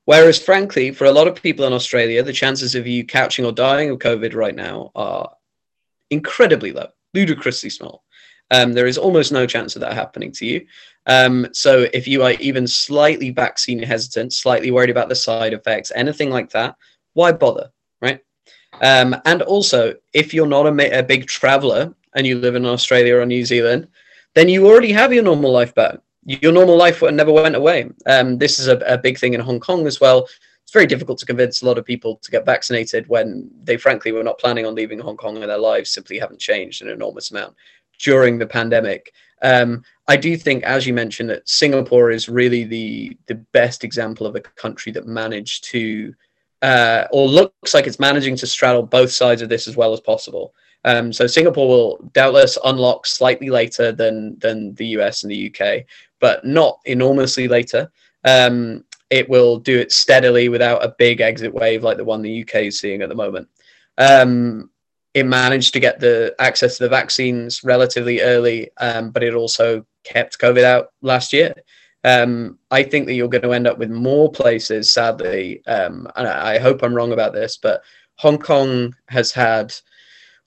[0.06, 3.52] Whereas, frankly, for a lot of people in Australia, the chances of you catching or
[3.52, 5.30] dying of COVID right now are
[6.10, 8.04] incredibly low, ludicrously small.
[8.50, 10.66] Um, there is almost no chance of that happening to you.
[11.06, 15.92] Um, so if you are even slightly vaccine hesitant, slightly worried about the side effects,
[15.94, 16.76] anything like that,
[17.14, 17.70] why bother,
[18.02, 18.20] right?
[18.82, 23.16] Um, and also, if you're not a, a big traveler and you live in Australia
[23.16, 23.88] or New Zealand,
[24.34, 25.98] then you already have your normal life back.
[26.24, 27.90] Your normal life never went away.
[28.06, 30.26] Um, this is a, a big thing in Hong Kong as well.
[30.62, 34.12] It's very difficult to convince a lot of people to get vaccinated when they frankly
[34.12, 37.30] were not planning on leaving Hong Kong and their lives simply haven't changed an enormous
[37.30, 37.54] amount
[37.98, 39.12] during the pandemic.
[39.42, 44.26] Um, I do think, as you mentioned, that Singapore is really the the best example
[44.26, 46.14] of a country that managed to,
[46.62, 50.00] uh, or looks like it's managing to straddle both sides of this as well as
[50.00, 50.54] possible.
[50.86, 55.84] Um, so Singapore will doubtless unlock slightly later than than the US and the UK,
[56.24, 57.92] but not enormously later.
[58.24, 62.40] Um, it will do it steadily without a big exit wave like the one the
[62.40, 63.46] UK is seeing at the moment.
[63.98, 64.70] Um,
[65.12, 69.84] it managed to get the access to the vaccines relatively early, um, but it also
[70.02, 71.54] kept COVID out last year.
[72.04, 76.26] Um, I think that you're going to end up with more places, sadly, um, and
[76.26, 77.82] I hope I'm wrong about this, but
[78.16, 79.74] Hong Kong has had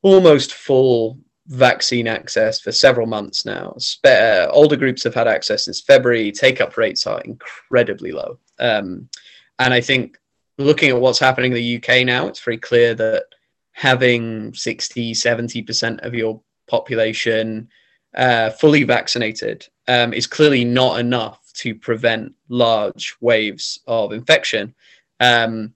[0.02, 3.75] almost full vaccine access for several months now.
[4.03, 6.31] Uh, older groups have had access since February.
[6.31, 8.39] Take up rates are incredibly low.
[8.60, 9.10] Um,
[9.60, 10.17] and I think
[10.57, 13.25] looking at what's happening in the UK now, it's very clear that
[13.71, 17.69] having 60, 70% of your population
[18.15, 24.73] uh, fully vaccinated um, is clearly not enough to prevent large waves of infection.
[25.19, 25.73] Um,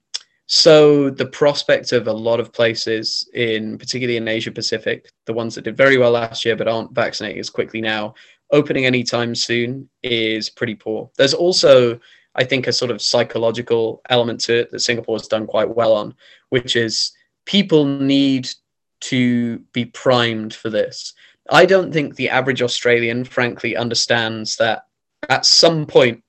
[0.54, 5.54] so the prospect of a lot of places in, particularly in Asia Pacific, the ones
[5.54, 8.12] that did very well last year but aren't vaccinating as quickly now,
[8.50, 11.10] opening anytime soon is pretty poor.
[11.16, 11.98] There's also,
[12.34, 15.94] I think, a sort of psychological element to it that Singapore has done quite well
[15.94, 16.14] on,
[16.50, 17.12] which is
[17.46, 18.50] people need
[19.00, 21.14] to be primed for this.
[21.48, 24.82] I don't think the average Australian, frankly, understands that
[25.30, 26.22] at some point,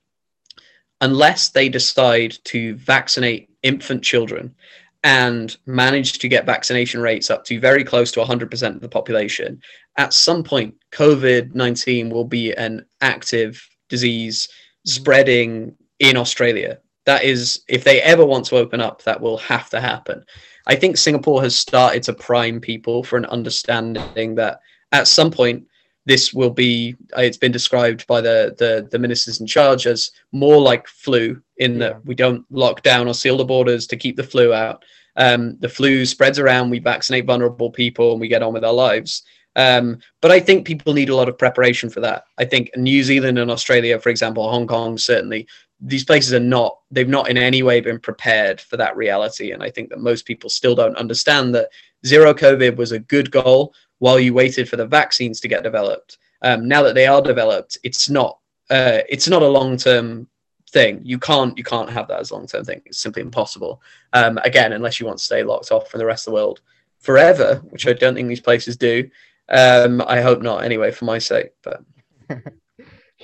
[1.02, 4.54] unless they decide to vaccinate infant children
[5.02, 9.60] and manage to get vaccination rates up to very close to 100% of the population,
[9.96, 14.48] at some point, COVID 19 will be an active disease
[14.86, 16.78] spreading in Australia.
[17.06, 20.24] That is, if they ever want to open up, that will have to happen.
[20.66, 24.60] I think Singapore has started to prime people for an understanding that
[24.92, 25.66] at some point
[26.06, 30.10] this will be uh, it's been described by the the, the ministers in charge as
[30.32, 34.16] more like flu in that we don't lock down or seal the borders to keep
[34.16, 34.84] the flu out.
[35.16, 38.72] Um, the flu spreads around we vaccinate vulnerable people and we get on with our
[38.72, 39.22] lives.
[39.56, 42.24] Um, but I think people need a lot of preparation for that.
[42.38, 45.46] I think New Zealand and Australia, for example, Hong Kong certainly
[45.80, 49.52] these places are not they've not in any way been prepared for that reality.
[49.52, 51.68] And i think that most people still don't understand that
[52.06, 56.18] zero covid was a good goal while you waited for the vaccines to get developed.
[56.42, 58.38] Um, now that they are developed it's not
[58.70, 60.26] uh, it's not a long term
[60.74, 61.00] thing.
[61.02, 62.82] You can't you can't have that as a long term thing.
[62.84, 63.80] It's simply impossible.
[64.12, 66.60] Um, again, unless you want to stay locked off from the rest of the world
[67.00, 69.08] forever, which I don't think these places do.
[69.48, 70.64] Um, I hope not.
[70.64, 71.82] Anyway, for my sake, but.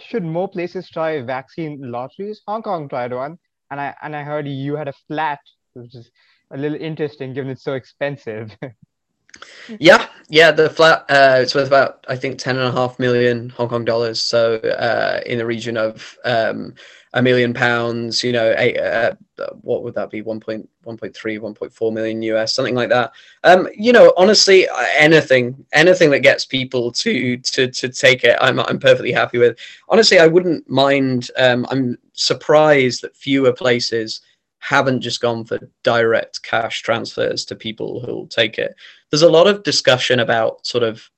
[0.09, 2.41] Should more places try vaccine lotteries?
[2.47, 3.39] Hong Kong tried one,
[3.71, 5.41] and I and I heard you had a flat,
[5.75, 6.11] which is
[6.53, 8.57] a little interesting given it's so expensive.
[9.79, 13.51] yeah, yeah, the flat uh, it's worth about I think ten and a half million
[13.51, 16.75] Hong Kong dollars, so uh, in the region of um,
[17.13, 19.15] a million pounds, you know, eight, uh,
[19.63, 20.23] what would that be?
[20.23, 23.13] 1.1.3, 1.4 million US, something like that.
[23.43, 28.61] Um, you know, honestly, anything, anything that gets people to to to take it, I'm
[28.61, 29.59] I'm perfectly happy with.
[29.89, 31.31] Honestly, I wouldn't mind.
[31.37, 34.21] Um, I'm surprised that fewer places
[34.61, 38.75] haven't just gone for direct cash transfers to people who'll take it.
[39.11, 41.11] There's a lot of discussion about sort of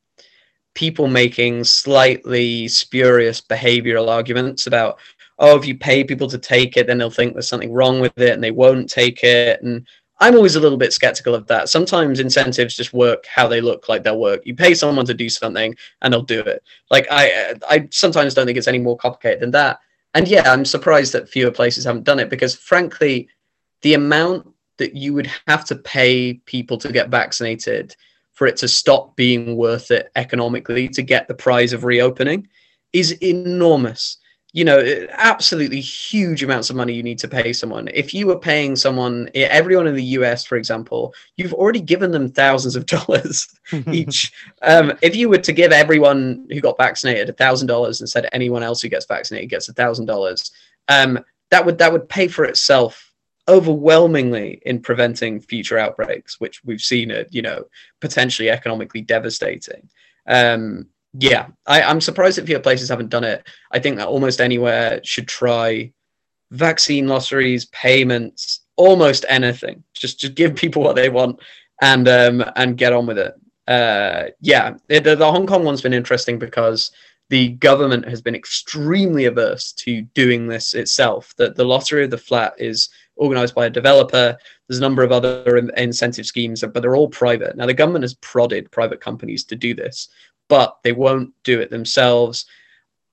[0.75, 4.99] people making slightly spurious behavioral arguments about
[5.43, 8.17] oh, if you pay people to take it, then they'll think there's something wrong with
[8.17, 9.61] it and they won't take it.
[9.61, 9.87] And
[10.21, 11.69] I'm always a little bit skeptical of that.
[11.69, 14.43] Sometimes incentives just work how they look like they'll work.
[14.47, 16.63] You pay someone to do something and they'll do it.
[16.91, 19.81] Like I, I sometimes don't think it's any more complicated than that.
[20.15, 23.29] And yeah, I'm surprised that fewer places haven't done it because frankly,
[23.81, 27.97] the amount that you would have to pay people to get vaccinated
[28.33, 32.47] for it to stop being worth it economically to get the prize of reopening
[32.93, 34.19] is enormous
[34.55, 37.89] you know, absolutely huge amounts of money you need to pay someone.
[37.95, 42.29] If you were paying someone, everyone in the US, for example, you've already given them
[42.31, 43.49] thousands of dollars
[43.91, 44.31] each.
[44.61, 48.29] Um, if you were to give everyone who got vaccinated a thousand dollars and said
[48.33, 50.53] anyone else who gets vaccinated gets a thousand dollars,
[50.89, 51.19] um,
[51.51, 53.11] that would that would pay for itself
[53.49, 57.65] overwhelmingly in preventing future outbreaks, which we've seen are you know
[58.01, 59.89] potentially economically devastating.
[60.27, 63.47] Um, yeah, I, I'm surprised that fewer places haven't done it.
[63.71, 65.93] I think that almost anywhere should try
[66.51, 69.83] vaccine lotteries, payments, almost anything.
[69.95, 71.41] Just just give people what they want
[71.81, 73.35] and um, and get on with it.
[73.69, 76.91] Uh, yeah, the, the Hong Kong one's been interesting because
[77.29, 81.35] the government has been extremely averse to doing this itself.
[81.37, 84.37] That the lottery of the flat is organized by a developer.
[84.67, 87.57] There's a number of other incentive schemes, but they're all private.
[87.57, 90.09] Now, the government has prodded private companies to do this,
[90.53, 92.45] but they won't do it themselves.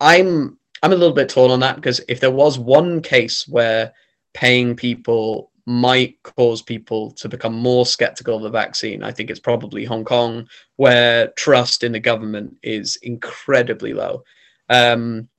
[0.01, 3.93] I'm I'm a little bit torn on that because if there was one case where
[4.33, 9.39] paying people might cause people to become more skeptical of the vaccine, I think it's
[9.39, 14.25] probably Hong Kong, where trust in the government is incredibly low.
[14.67, 15.29] Um,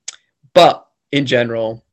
[0.55, 1.84] but in general,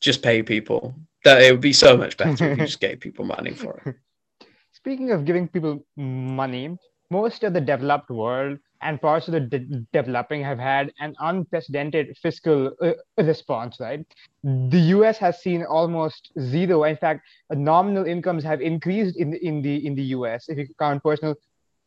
[0.00, 0.92] just pay people.
[1.24, 3.94] That it would be so much better if you just gave people money for it.
[4.72, 6.76] Speaking of giving people money,
[7.10, 12.16] most of the developed world and parts of the de- developing have had an unprecedented
[12.20, 14.04] fiscal uh, response right?
[14.42, 16.84] The us has seen almost zero.
[16.84, 20.66] In fact nominal incomes have increased in the in the in the us if you
[20.78, 21.34] count personal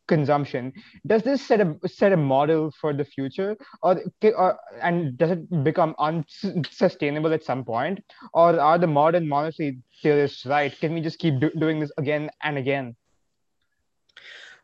[0.08, 0.72] consumption.
[1.06, 3.56] Does this set a set a model for the future?
[3.82, 4.00] Or,
[4.36, 8.00] or and does it become unsustainable at some point?
[8.34, 10.76] Or are the modern monetary theorists right?
[10.80, 12.96] Can we just keep do- doing this again and again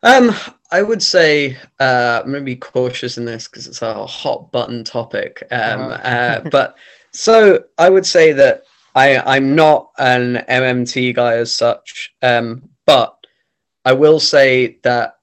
[0.02, 0.34] um,
[0.70, 4.50] I would say uh, I'm going to be cautious in this because it's a hot
[4.52, 5.42] button topic.
[5.50, 6.02] Um, uh-huh.
[6.02, 6.76] uh, but
[7.12, 13.16] so I would say that I, I'm not an MMT guy as such, um, but
[13.84, 15.16] I will say that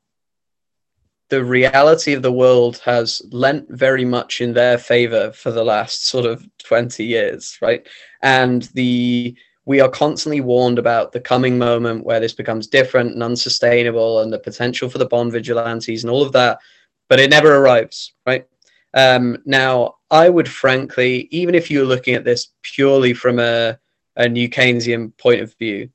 [1.29, 6.05] the reality of the world has lent very much in their favor for the last
[6.07, 7.87] sort of 20 years, right?
[8.21, 9.35] And the
[9.65, 14.31] we are constantly warned about the coming moment where this becomes different and unsustainable and
[14.31, 16.59] the potential for the bond vigilantes and all of that,
[17.09, 18.45] but it never arrives, right?
[18.93, 23.79] Um, now, I would frankly, even if you're looking at this purely from a,
[24.15, 25.89] a new Keynesian point of view,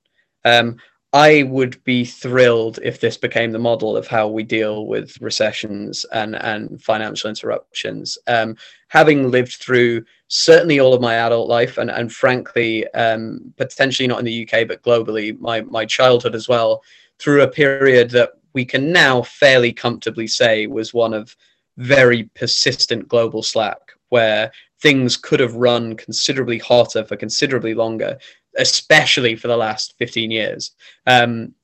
[0.45, 0.79] um,
[1.13, 6.05] I would be thrilled if this became the model of how we deal with recessions
[6.13, 8.19] and, and financial interruptions.
[8.27, 8.57] Um,
[8.89, 14.19] having lived through certainly all of my adult life and, and frankly, um, potentially not
[14.19, 16.83] in the UK, but globally, my, my childhood as well,
[17.19, 21.37] through a period that we can now fairly comfortably say was one of
[21.77, 28.19] very persistent global slack, where things could have run considerably hotter for considerably longer
[28.59, 30.73] especially for the last 15 years.
[31.07, 31.55] Um,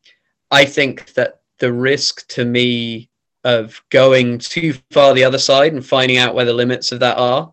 [0.51, 3.11] I think that the risk to me
[3.45, 7.19] of going too far the other side and finding out where the limits of that
[7.19, 7.53] are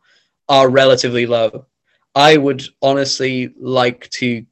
[0.49, 1.65] are relatively low.
[2.15, 4.45] I would honestly like to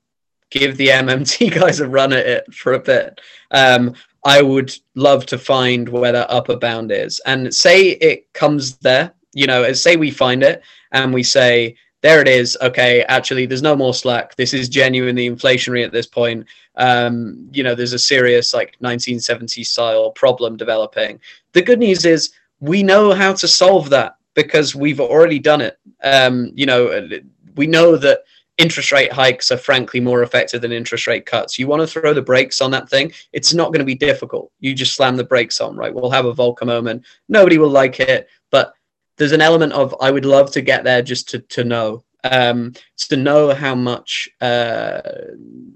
[0.52, 3.20] give the MMT guys a run at it for a bit.
[3.52, 3.94] Um,
[4.26, 9.14] I would love to find where that upper bound is and say it comes there,
[9.34, 10.62] you know, say we find it
[10.92, 12.58] and we say there it is.
[12.62, 14.36] Okay, actually, there's no more slack.
[14.36, 16.45] This is genuinely inflationary at this point.
[16.76, 21.20] Um, you know, there's a serious like 1970s style problem developing.
[21.54, 22.32] The good news is
[22.62, 25.78] we know how to solve that because we've already done it.
[26.04, 27.10] Um, you know,
[27.56, 28.24] we know that
[28.58, 31.58] interest rate hikes are frankly more effective than interest rate cuts.
[31.58, 34.52] You want to throw the brakes on that thing, it's not going to be difficult.
[34.60, 35.93] You just slam the brakes on, right?
[35.93, 37.04] We'll have a Volcker moment.
[37.30, 38.74] Nobody will like it, but
[39.20, 42.03] there's an element of I would love to get there just to, to know.
[42.26, 44.99] Um, to know how much uh,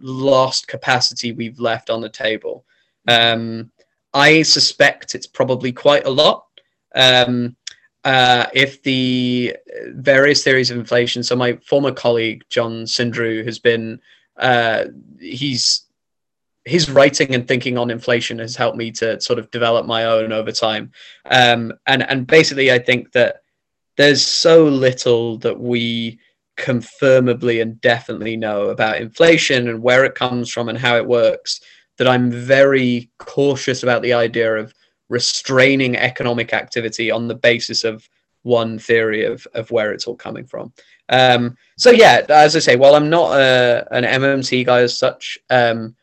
[0.02, 2.66] lost capacity we've left on the table.
[3.08, 3.72] Um,
[4.14, 6.46] I suspect it's probably quite a lot.
[6.96, 7.56] Um,
[8.04, 9.56] uh, if the
[9.92, 11.24] various theories of inflation.
[11.24, 14.02] So my former colleague John Sindreu has been
[14.38, 14.86] uh,
[15.20, 15.86] he's
[16.66, 20.32] his writing and thinking on inflation has helped me to sort of develop my own
[20.32, 20.92] over time.
[21.30, 23.42] Um, and and basically, I think that
[23.98, 26.20] there's so little that we
[26.56, 31.62] confirmably and definitely know about inflation and where it comes from and how it works
[31.98, 34.74] that I'm very cautious about the idea of
[35.10, 38.08] restraining economic activity on the basis of
[38.44, 40.74] one theory of, of where it's all coming from.
[41.10, 45.38] Um, so yeah, as I say, while I'm not a, an MMT guy as such,
[45.50, 45.96] um,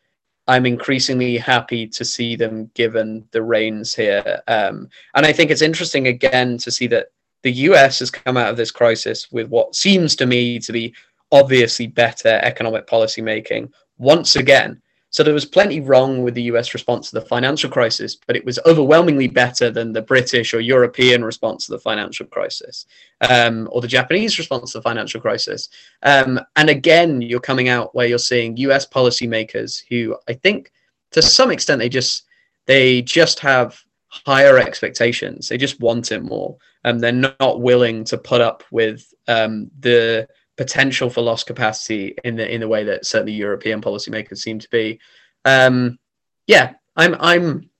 [0.51, 4.41] I'm increasingly happy to see them given the reins here.
[4.49, 7.07] Um, and I think it's interesting again to see that
[7.43, 10.93] the US has come out of this crisis with what seems to me to be
[11.31, 14.81] obviously better economic policy making once again
[15.11, 18.45] so there was plenty wrong with the US response to the financial crisis, but it
[18.45, 22.85] was overwhelmingly better than the British or European response to the financial crisis
[23.29, 25.67] um, or the Japanese response to the financial crisis.
[26.01, 30.71] Um, and again, you're coming out where you're seeing US policymakers who I think
[31.11, 32.23] to some extent they just
[32.65, 35.49] they just have higher expectations.
[35.49, 36.57] They just want it more.
[36.83, 40.27] And um, they're not willing to put up with um, the
[40.61, 44.69] potential for lost capacity in the in the way that certainly European policymakers seem to
[44.69, 44.99] be.
[45.43, 45.97] Um,
[46.45, 47.71] yeah, I'm I'm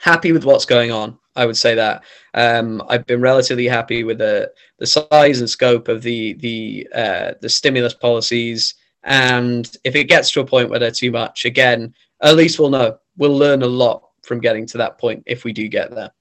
[0.00, 1.18] happy with what's going on.
[1.36, 5.88] I would say that um, I've been relatively happy with the the size and scope
[5.88, 8.76] of the the uh, the stimulus policies.
[9.02, 12.70] And if it gets to a point where they're too much, again, at least we'll
[12.70, 12.98] know.
[13.18, 16.12] We'll learn a lot from getting to that point if we do get there.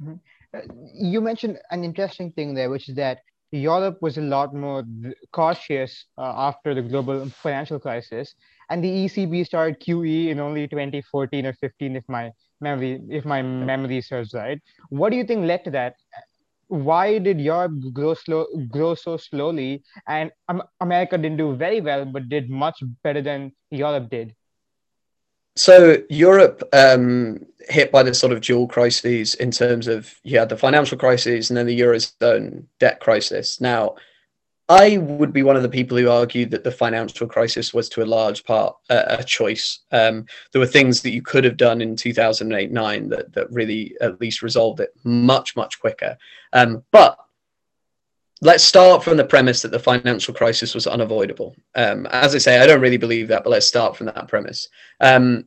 [0.00, 0.14] Mm-hmm.
[0.54, 3.22] Uh, you mentioned an interesting thing there, which is that
[3.52, 4.84] Europe was a lot more
[5.32, 8.34] cautious uh, after the global financial crisis,
[8.70, 12.30] and the ECB started QE in only 2014 or 15, if my
[12.60, 14.60] memory if my memory serves right.
[14.90, 15.96] What do you think led to that?
[16.68, 22.04] Why did Europe grow slow, grow so slowly, and um, America didn't do very well,
[22.04, 24.34] but did much better than Europe did?
[25.56, 30.48] So Europe um, hit by this sort of dual crises in terms of you had
[30.48, 33.60] the financial crisis and then the eurozone debt crisis.
[33.60, 33.96] Now,
[34.70, 38.04] I would be one of the people who argued that the financial crisis was to
[38.04, 39.80] a large part a choice.
[39.90, 43.96] Um, there were things that you could have done in 2008 9 that, that really
[44.00, 46.16] at least resolved it much, much quicker.
[46.52, 47.18] Um, but
[48.42, 51.54] let's start from the premise that the financial crisis was unavoidable.
[51.74, 54.68] Um, as I say, I don't really believe that, but let's start from that premise.
[55.00, 55.44] Um,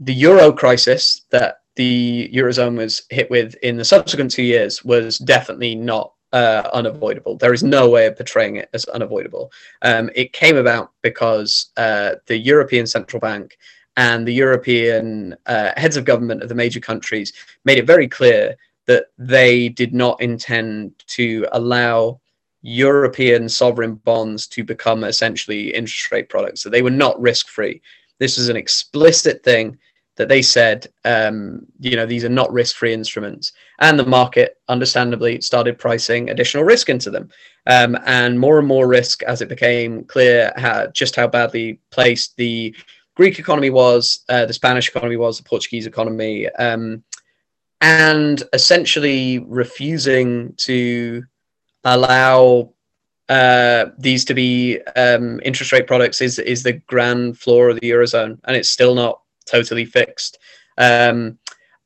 [0.00, 5.18] the euro crisis that the eurozone was hit with in the subsequent two years was
[5.18, 7.36] definitely not uh, unavoidable.
[7.36, 9.50] There is no way of portraying it as unavoidable.
[9.82, 13.56] Um, it came about because uh, the European Central Bank
[13.96, 17.32] and the European uh, heads of government of the major countries
[17.64, 18.56] made it very clear
[18.88, 22.20] that they did not intend to allow
[22.62, 26.62] European sovereign bonds to become essentially interest rate products.
[26.62, 27.80] So they were not risk free.
[28.18, 29.78] This was an explicit thing
[30.16, 33.52] that they said, um, you know, these are not risk free instruments.
[33.78, 37.28] And the market, understandably, started pricing additional risk into them.
[37.66, 42.36] Um, and more and more risk as it became clear how, just how badly placed
[42.36, 42.74] the
[43.14, 46.48] Greek economy was, uh, the Spanish economy was, the Portuguese economy.
[46.50, 47.04] Um,
[47.80, 51.24] and essentially refusing to
[51.84, 52.72] allow
[53.28, 57.90] uh, these to be um, interest rate products is is the grand flaw of the
[57.90, 60.38] eurozone, and it's still not totally fixed.
[60.78, 61.38] Um,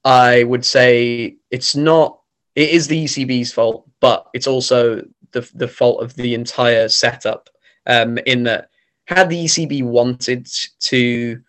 [0.05, 2.19] I would say it's not.
[2.55, 7.49] It is the ECB's fault, but it's also the the fault of the entire setup.
[7.87, 8.71] Um, in that,
[9.07, 10.49] had the ECB wanted
[10.81, 11.43] to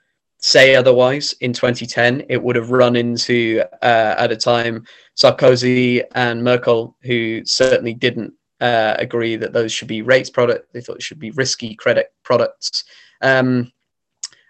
[0.44, 4.86] say otherwise in 2010, it would have run into uh, at a time
[5.16, 10.74] Sarkozy and Merkel, who certainly didn't uh, agree that those should be rates product.
[10.74, 12.84] They thought it should be risky credit products,
[13.22, 13.72] um,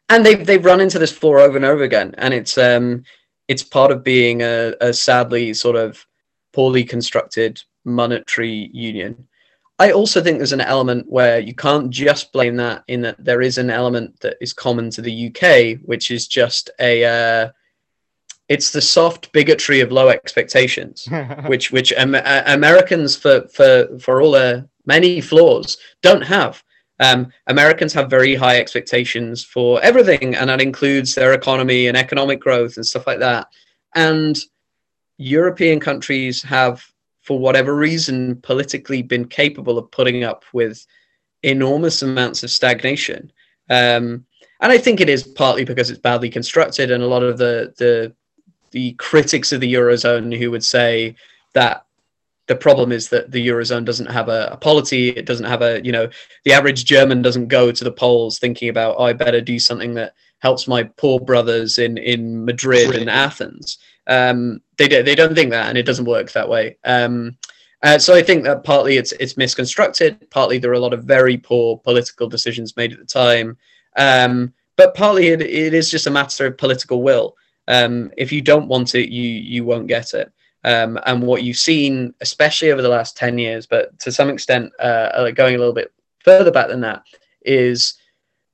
[0.09, 2.15] and they've they've run into this floor over and over again.
[2.17, 3.03] And it's um,
[3.47, 6.03] it's part of being a, a sadly sort of
[6.53, 9.27] poorly constructed monetary union.
[9.79, 13.41] I also think there's an element where you can't just blame that in that there
[13.41, 17.49] is an element that is common to the UK, which is just a uh,
[18.49, 21.07] it's the soft bigotry of low expectations,
[21.47, 26.63] which which um, Americans for for for all their many flaws don't have.
[26.99, 32.39] Um, Americans have very high expectations for everything, and that includes their economy and economic
[32.39, 33.47] growth and stuff like that.
[33.95, 34.37] And
[35.17, 36.83] European countries have
[37.23, 40.85] for whatever reason, politically been capable of putting up with
[41.41, 43.31] enormous amounts of stagnation.
[43.69, 44.25] Um,
[44.59, 47.73] and I think it is partly because it's badly constructed, and a lot of the
[47.77, 48.13] the
[48.71, 51.15] the critics of the eurozone who would say
[51.53, 51.85] that
[52.47, 55.83] the problem is that the eurozone doesn't have a, a, polity it doesn't have a
[55.85, 56.09] you know
[56.43, 59.93] the average german doesn't go to the polls thinking about oh, i better do something
[59.93, 63.77] that helps my poor brothers in in madrid and athens
[64.07, 66.77] um, they they don't think that, and it doesn't work that way.
[66.83, 67.37] Um,
[67.83, 70.29] uh, so I think that partly it's it's misconstructed.
[70.29, 73.57] Partly there are a lot of very poor political decisions made at the time,
[73.97, 77.35] um, but partly it, it is just a matter of political will.
[77.67, 80.31] Um, if you don't want it, you you won't get it.
[80.65, 84.71] Um, and what you've seen, especially over the last ten years, but to some extent,
[84.79, 87.03] uh, going a little bit further back than that,
[87.45, 87.95] is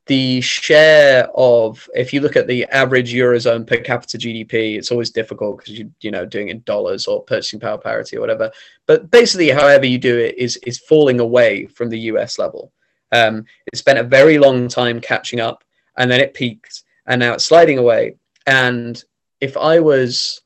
[0.10, 5.12] the share of if you look at the average eurozone per capita gdp it's always
[5.12, 8.52] difficult because you you know doing it in dollars or purchasing power parity or whatever
[8.88, 12.72] but basically however you do it is is falling away from the us level
[13.12, 15.64] um, it spent a very long time catching up
[15.98, 18.16] and then it peaked and now it's sliding away
[18.48, 19.04] and
[19.42, 20.42] if i was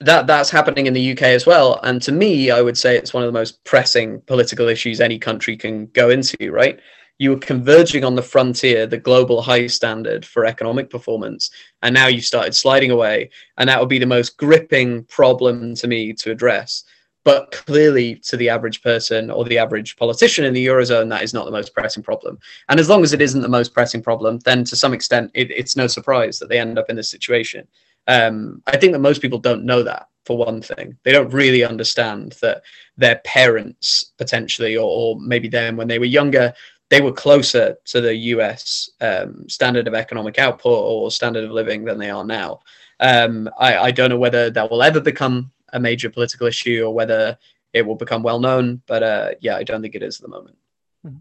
[0.00, 1.78] that that's happening in the UK as well.
[1.84, 5.16] And to me, I would say it's one of the most pressing political issues any
[5.16, 6.80] country can go into, right?
[7.18, 11.50] You were converging on the frontier, the global high standard for economic performance,
[11.82, 15.86] and now you've started sliding away, and that would be the most gripping problem to
[15.86, 16.84] me to address.
[17.24, 21.32] But clearly, to the average person or the average politician in the eurozone, that is
[21.32, 22.38] not the most pressing problem.
[22.68, 25.50] And as long as it isn't the most pressing problem, then to some extent, it,
[25.52, 27.68] it's no surprise that they end up in this situation.
[28.08, 30.96] Um, I think that most people don't know that for one thing.
[31.04, 32.62] They don't really understand that
[32.96, 36.52] their parents potentially, or, or, maybe them when they were younger,
[36.92, 41.86] they were closer to the US um, standard of economic output or standard of living
[41.86, 42.60] than they are now.
[43.00, 46.92] Um, I, I, don't know whether that will ever become a major political issue or
[46.92, 47.38] whether
[47.72, 50.28] it will become well known, but uh, yeah, I don't think it is at the
[50.28, 50.58] moment.
[51.06, 51.16] Mm-hmm.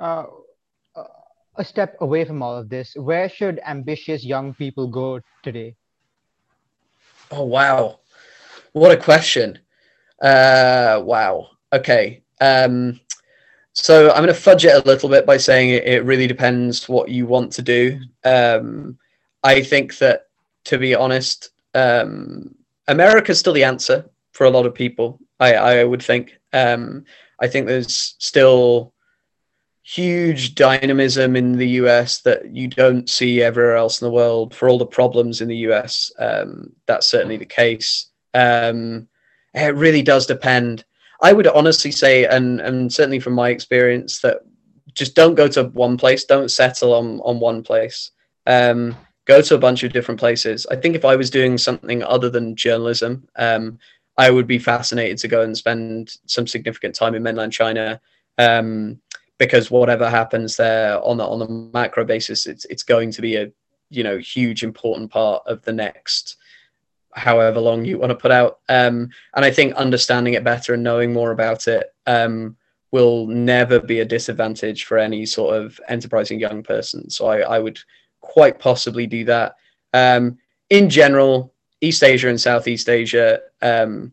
[0.00, 0.24] Uh,
[1.54, 5.76] a step away from all of this, where should ambitious young people go today?
[7.30, 8.00] Oh, wow.
[8.72, 9.60] What a question.
[10.20, 11.50] Uh, wow.
[11.72, 12.24] Okay.
[12.40, 12.98] Um,
[13.76, 16.88] so I'm going to fudge it a little bit by saying it, it really depends
[16.88, 18.00] what you want to do.
[18.24, 18.98] Um,
[19.44, 20.28] I think that,
[20.64, 22.54] to be honest, um,
[22.88, 25.20] America's still the answer for a lot of people.
[25.38, 26.38] I, I would think.
[26.54, 27.04] Um,
[27.38, 28.94] I think there's still
[29.82, 34.54] huge dynamism in the US that you don't see everywhere else in the world.
[34.54, 38.06] For all the problems in the US, um, that's certainly the case.
[38.32, 39.06] Um,
[39.52, 40.86] it really does depend.
[41.22, 44.38] I would honestly say, and and certainly from my experience, that
[44.94, 46.24] just don't go to one place.
[46.24, 48.10] Don't settle on on one place.
[48.46, 48.96] Um,
[49.26, 50.66] go to a bunch of different places.
[50.70, 53.78] I think if I was doing something other than journalism, um,
[54.16, 58.00] I would be fascinated to go and spend some significant time in mainland China.
[58.38, 59.00] Um,
[59.38, 63.36] because whatever happens there on the on the macro basis, it's it's going to be
[63.36, 63.50] a
[63.90, 66.36] you know huge important part of the next
[67.16, 68.60] however long you want to put out.
[68.68, 72.56] Um, and I think understanding it better and knowing more about it um,
[72.92, 77.10] will never be a disadvantage for any sort of enterprising young person.
[77.10, 77.78] So I, I would
[78.20, 79.56] quite possibly do that.
[79.92, 80.38] Um,
[80.68, 84.12] in general, East Asia and Southeast Asia, um,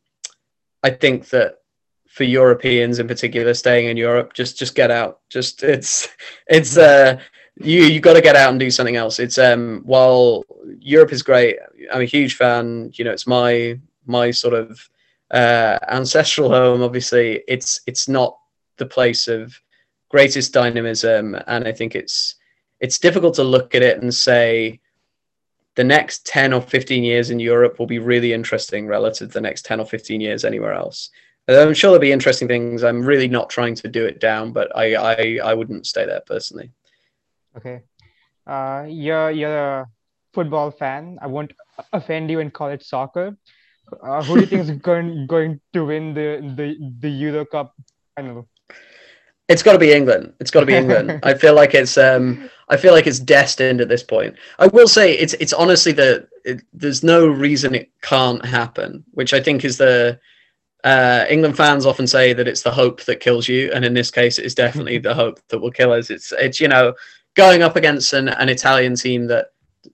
[0.81, 1.59] I think that
[2.07, 5.21] for Europeans in particular, staying in Europe, just just get out.
[5.29, 6.07] Just it's
[6.47, 7.19] it's uh,
[7.57, 9.19] you you got to get out and do something else.
[9.19, 10.43] It's um while
[10.79, 11.57] Europe is great,
[11.91, 12.91] I'm a huge fan.
[12.93, 14.89] You know, it's my my sort of
[15.31, 16.81] uh, ancestral home.
[16.81, 18.37] Obviously, it's it's not
[18.77, 19.59] the place of
[20.09, 22.35] greatest dynamism, and I think it's
[22.79, 24.79] it's difficult to look at it and say
[25.75, 29.41] the next 10 or 15 years in Europe will be really interesting relative to the
[29.41, 31.09] next 10 or 15 years anywhere else.
[31.47, 32.83] I'm sure there'll be interesting things.
[32.83, 36.21] I'm really not trying to do it down, but I, I, I wouldn't stay there
[36.21, 36.71] personally.
[37.57, 37.81] Okay.
[38.45, 39.87] Uh, you're you're a
[40.33, 41.17] football fan.
[41.21, 41.53] I won't
[41.91, 43.37] offend you and call it soccer.
[44.01, 47.75] Uh, who do you think is going going to win the the the Euro Cup
[48.15, 48.47] final?
[49.49, 50.33] It's got to be England.
[50.39, 51.19] It's got to be England.
[51.23, 54.35] I feel like it's um I feel like it's destined at this point.
[54.59, 59.33] I will say it's it's honestly the it, there's no reason it can't happen, which
[59.33, 60.19] I think is the
[60.83, 64.11] uh, England fans often say that it's the hope that kills you, and in this
[64.11, 66.09] case, it is definitely the hope that will kill us.
[66.09, 66.93] It's it's you know
[67.35, 69.47] going up against an, an Italian team that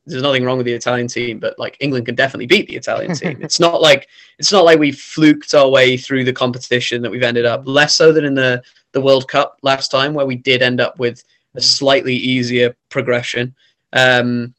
[0.05, 3.13] there's nothing wrong with the Italian team, but like England can definitely beat the Italian
[3.15, 3.39] team.
[3.41, 7.23] it's not like it's not like we fluked our way through the competition that we've
[7.23, 8.61] ended up less so than in the
[8.91, 11.23] the World Cup last time, where we did end up with
[11.55, 13.55] a slightly easier progression.
[13.93, 14.53] Um,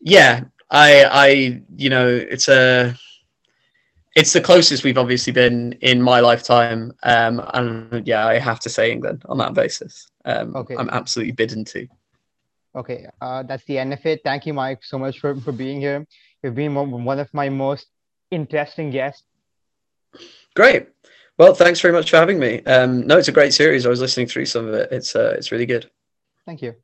[0.00, 2.94] yeah, I I you know it's a
[4.14, 6.92] it's the closest we've obviously been in my lifetime.
[7.02, 10.06] Um, and yeah, I have to say England on that basis.
[10.24, 10.76] Um, okay.
[10.76, 11.88] I'm absolutely bidden to.
[12.76, 14.20] Okay, uh, that's the end of it.
[14.24, 16.06] Thank you, Mike, so much for, for being here.
[16.42, 17.86] You've been one of my most
[18.30, 19.22] interesting guests.
[20.54, 20.88] Great.
[21.38, 22.62] Well, thanks very much for having me.
[22.64, 23.86] Um, no, it's a great series.
[23.86, 24.92] I was listening through some of it.
[24.92, 25.90] It's uh, it's really good.
[26.46, 26.74] Thank you.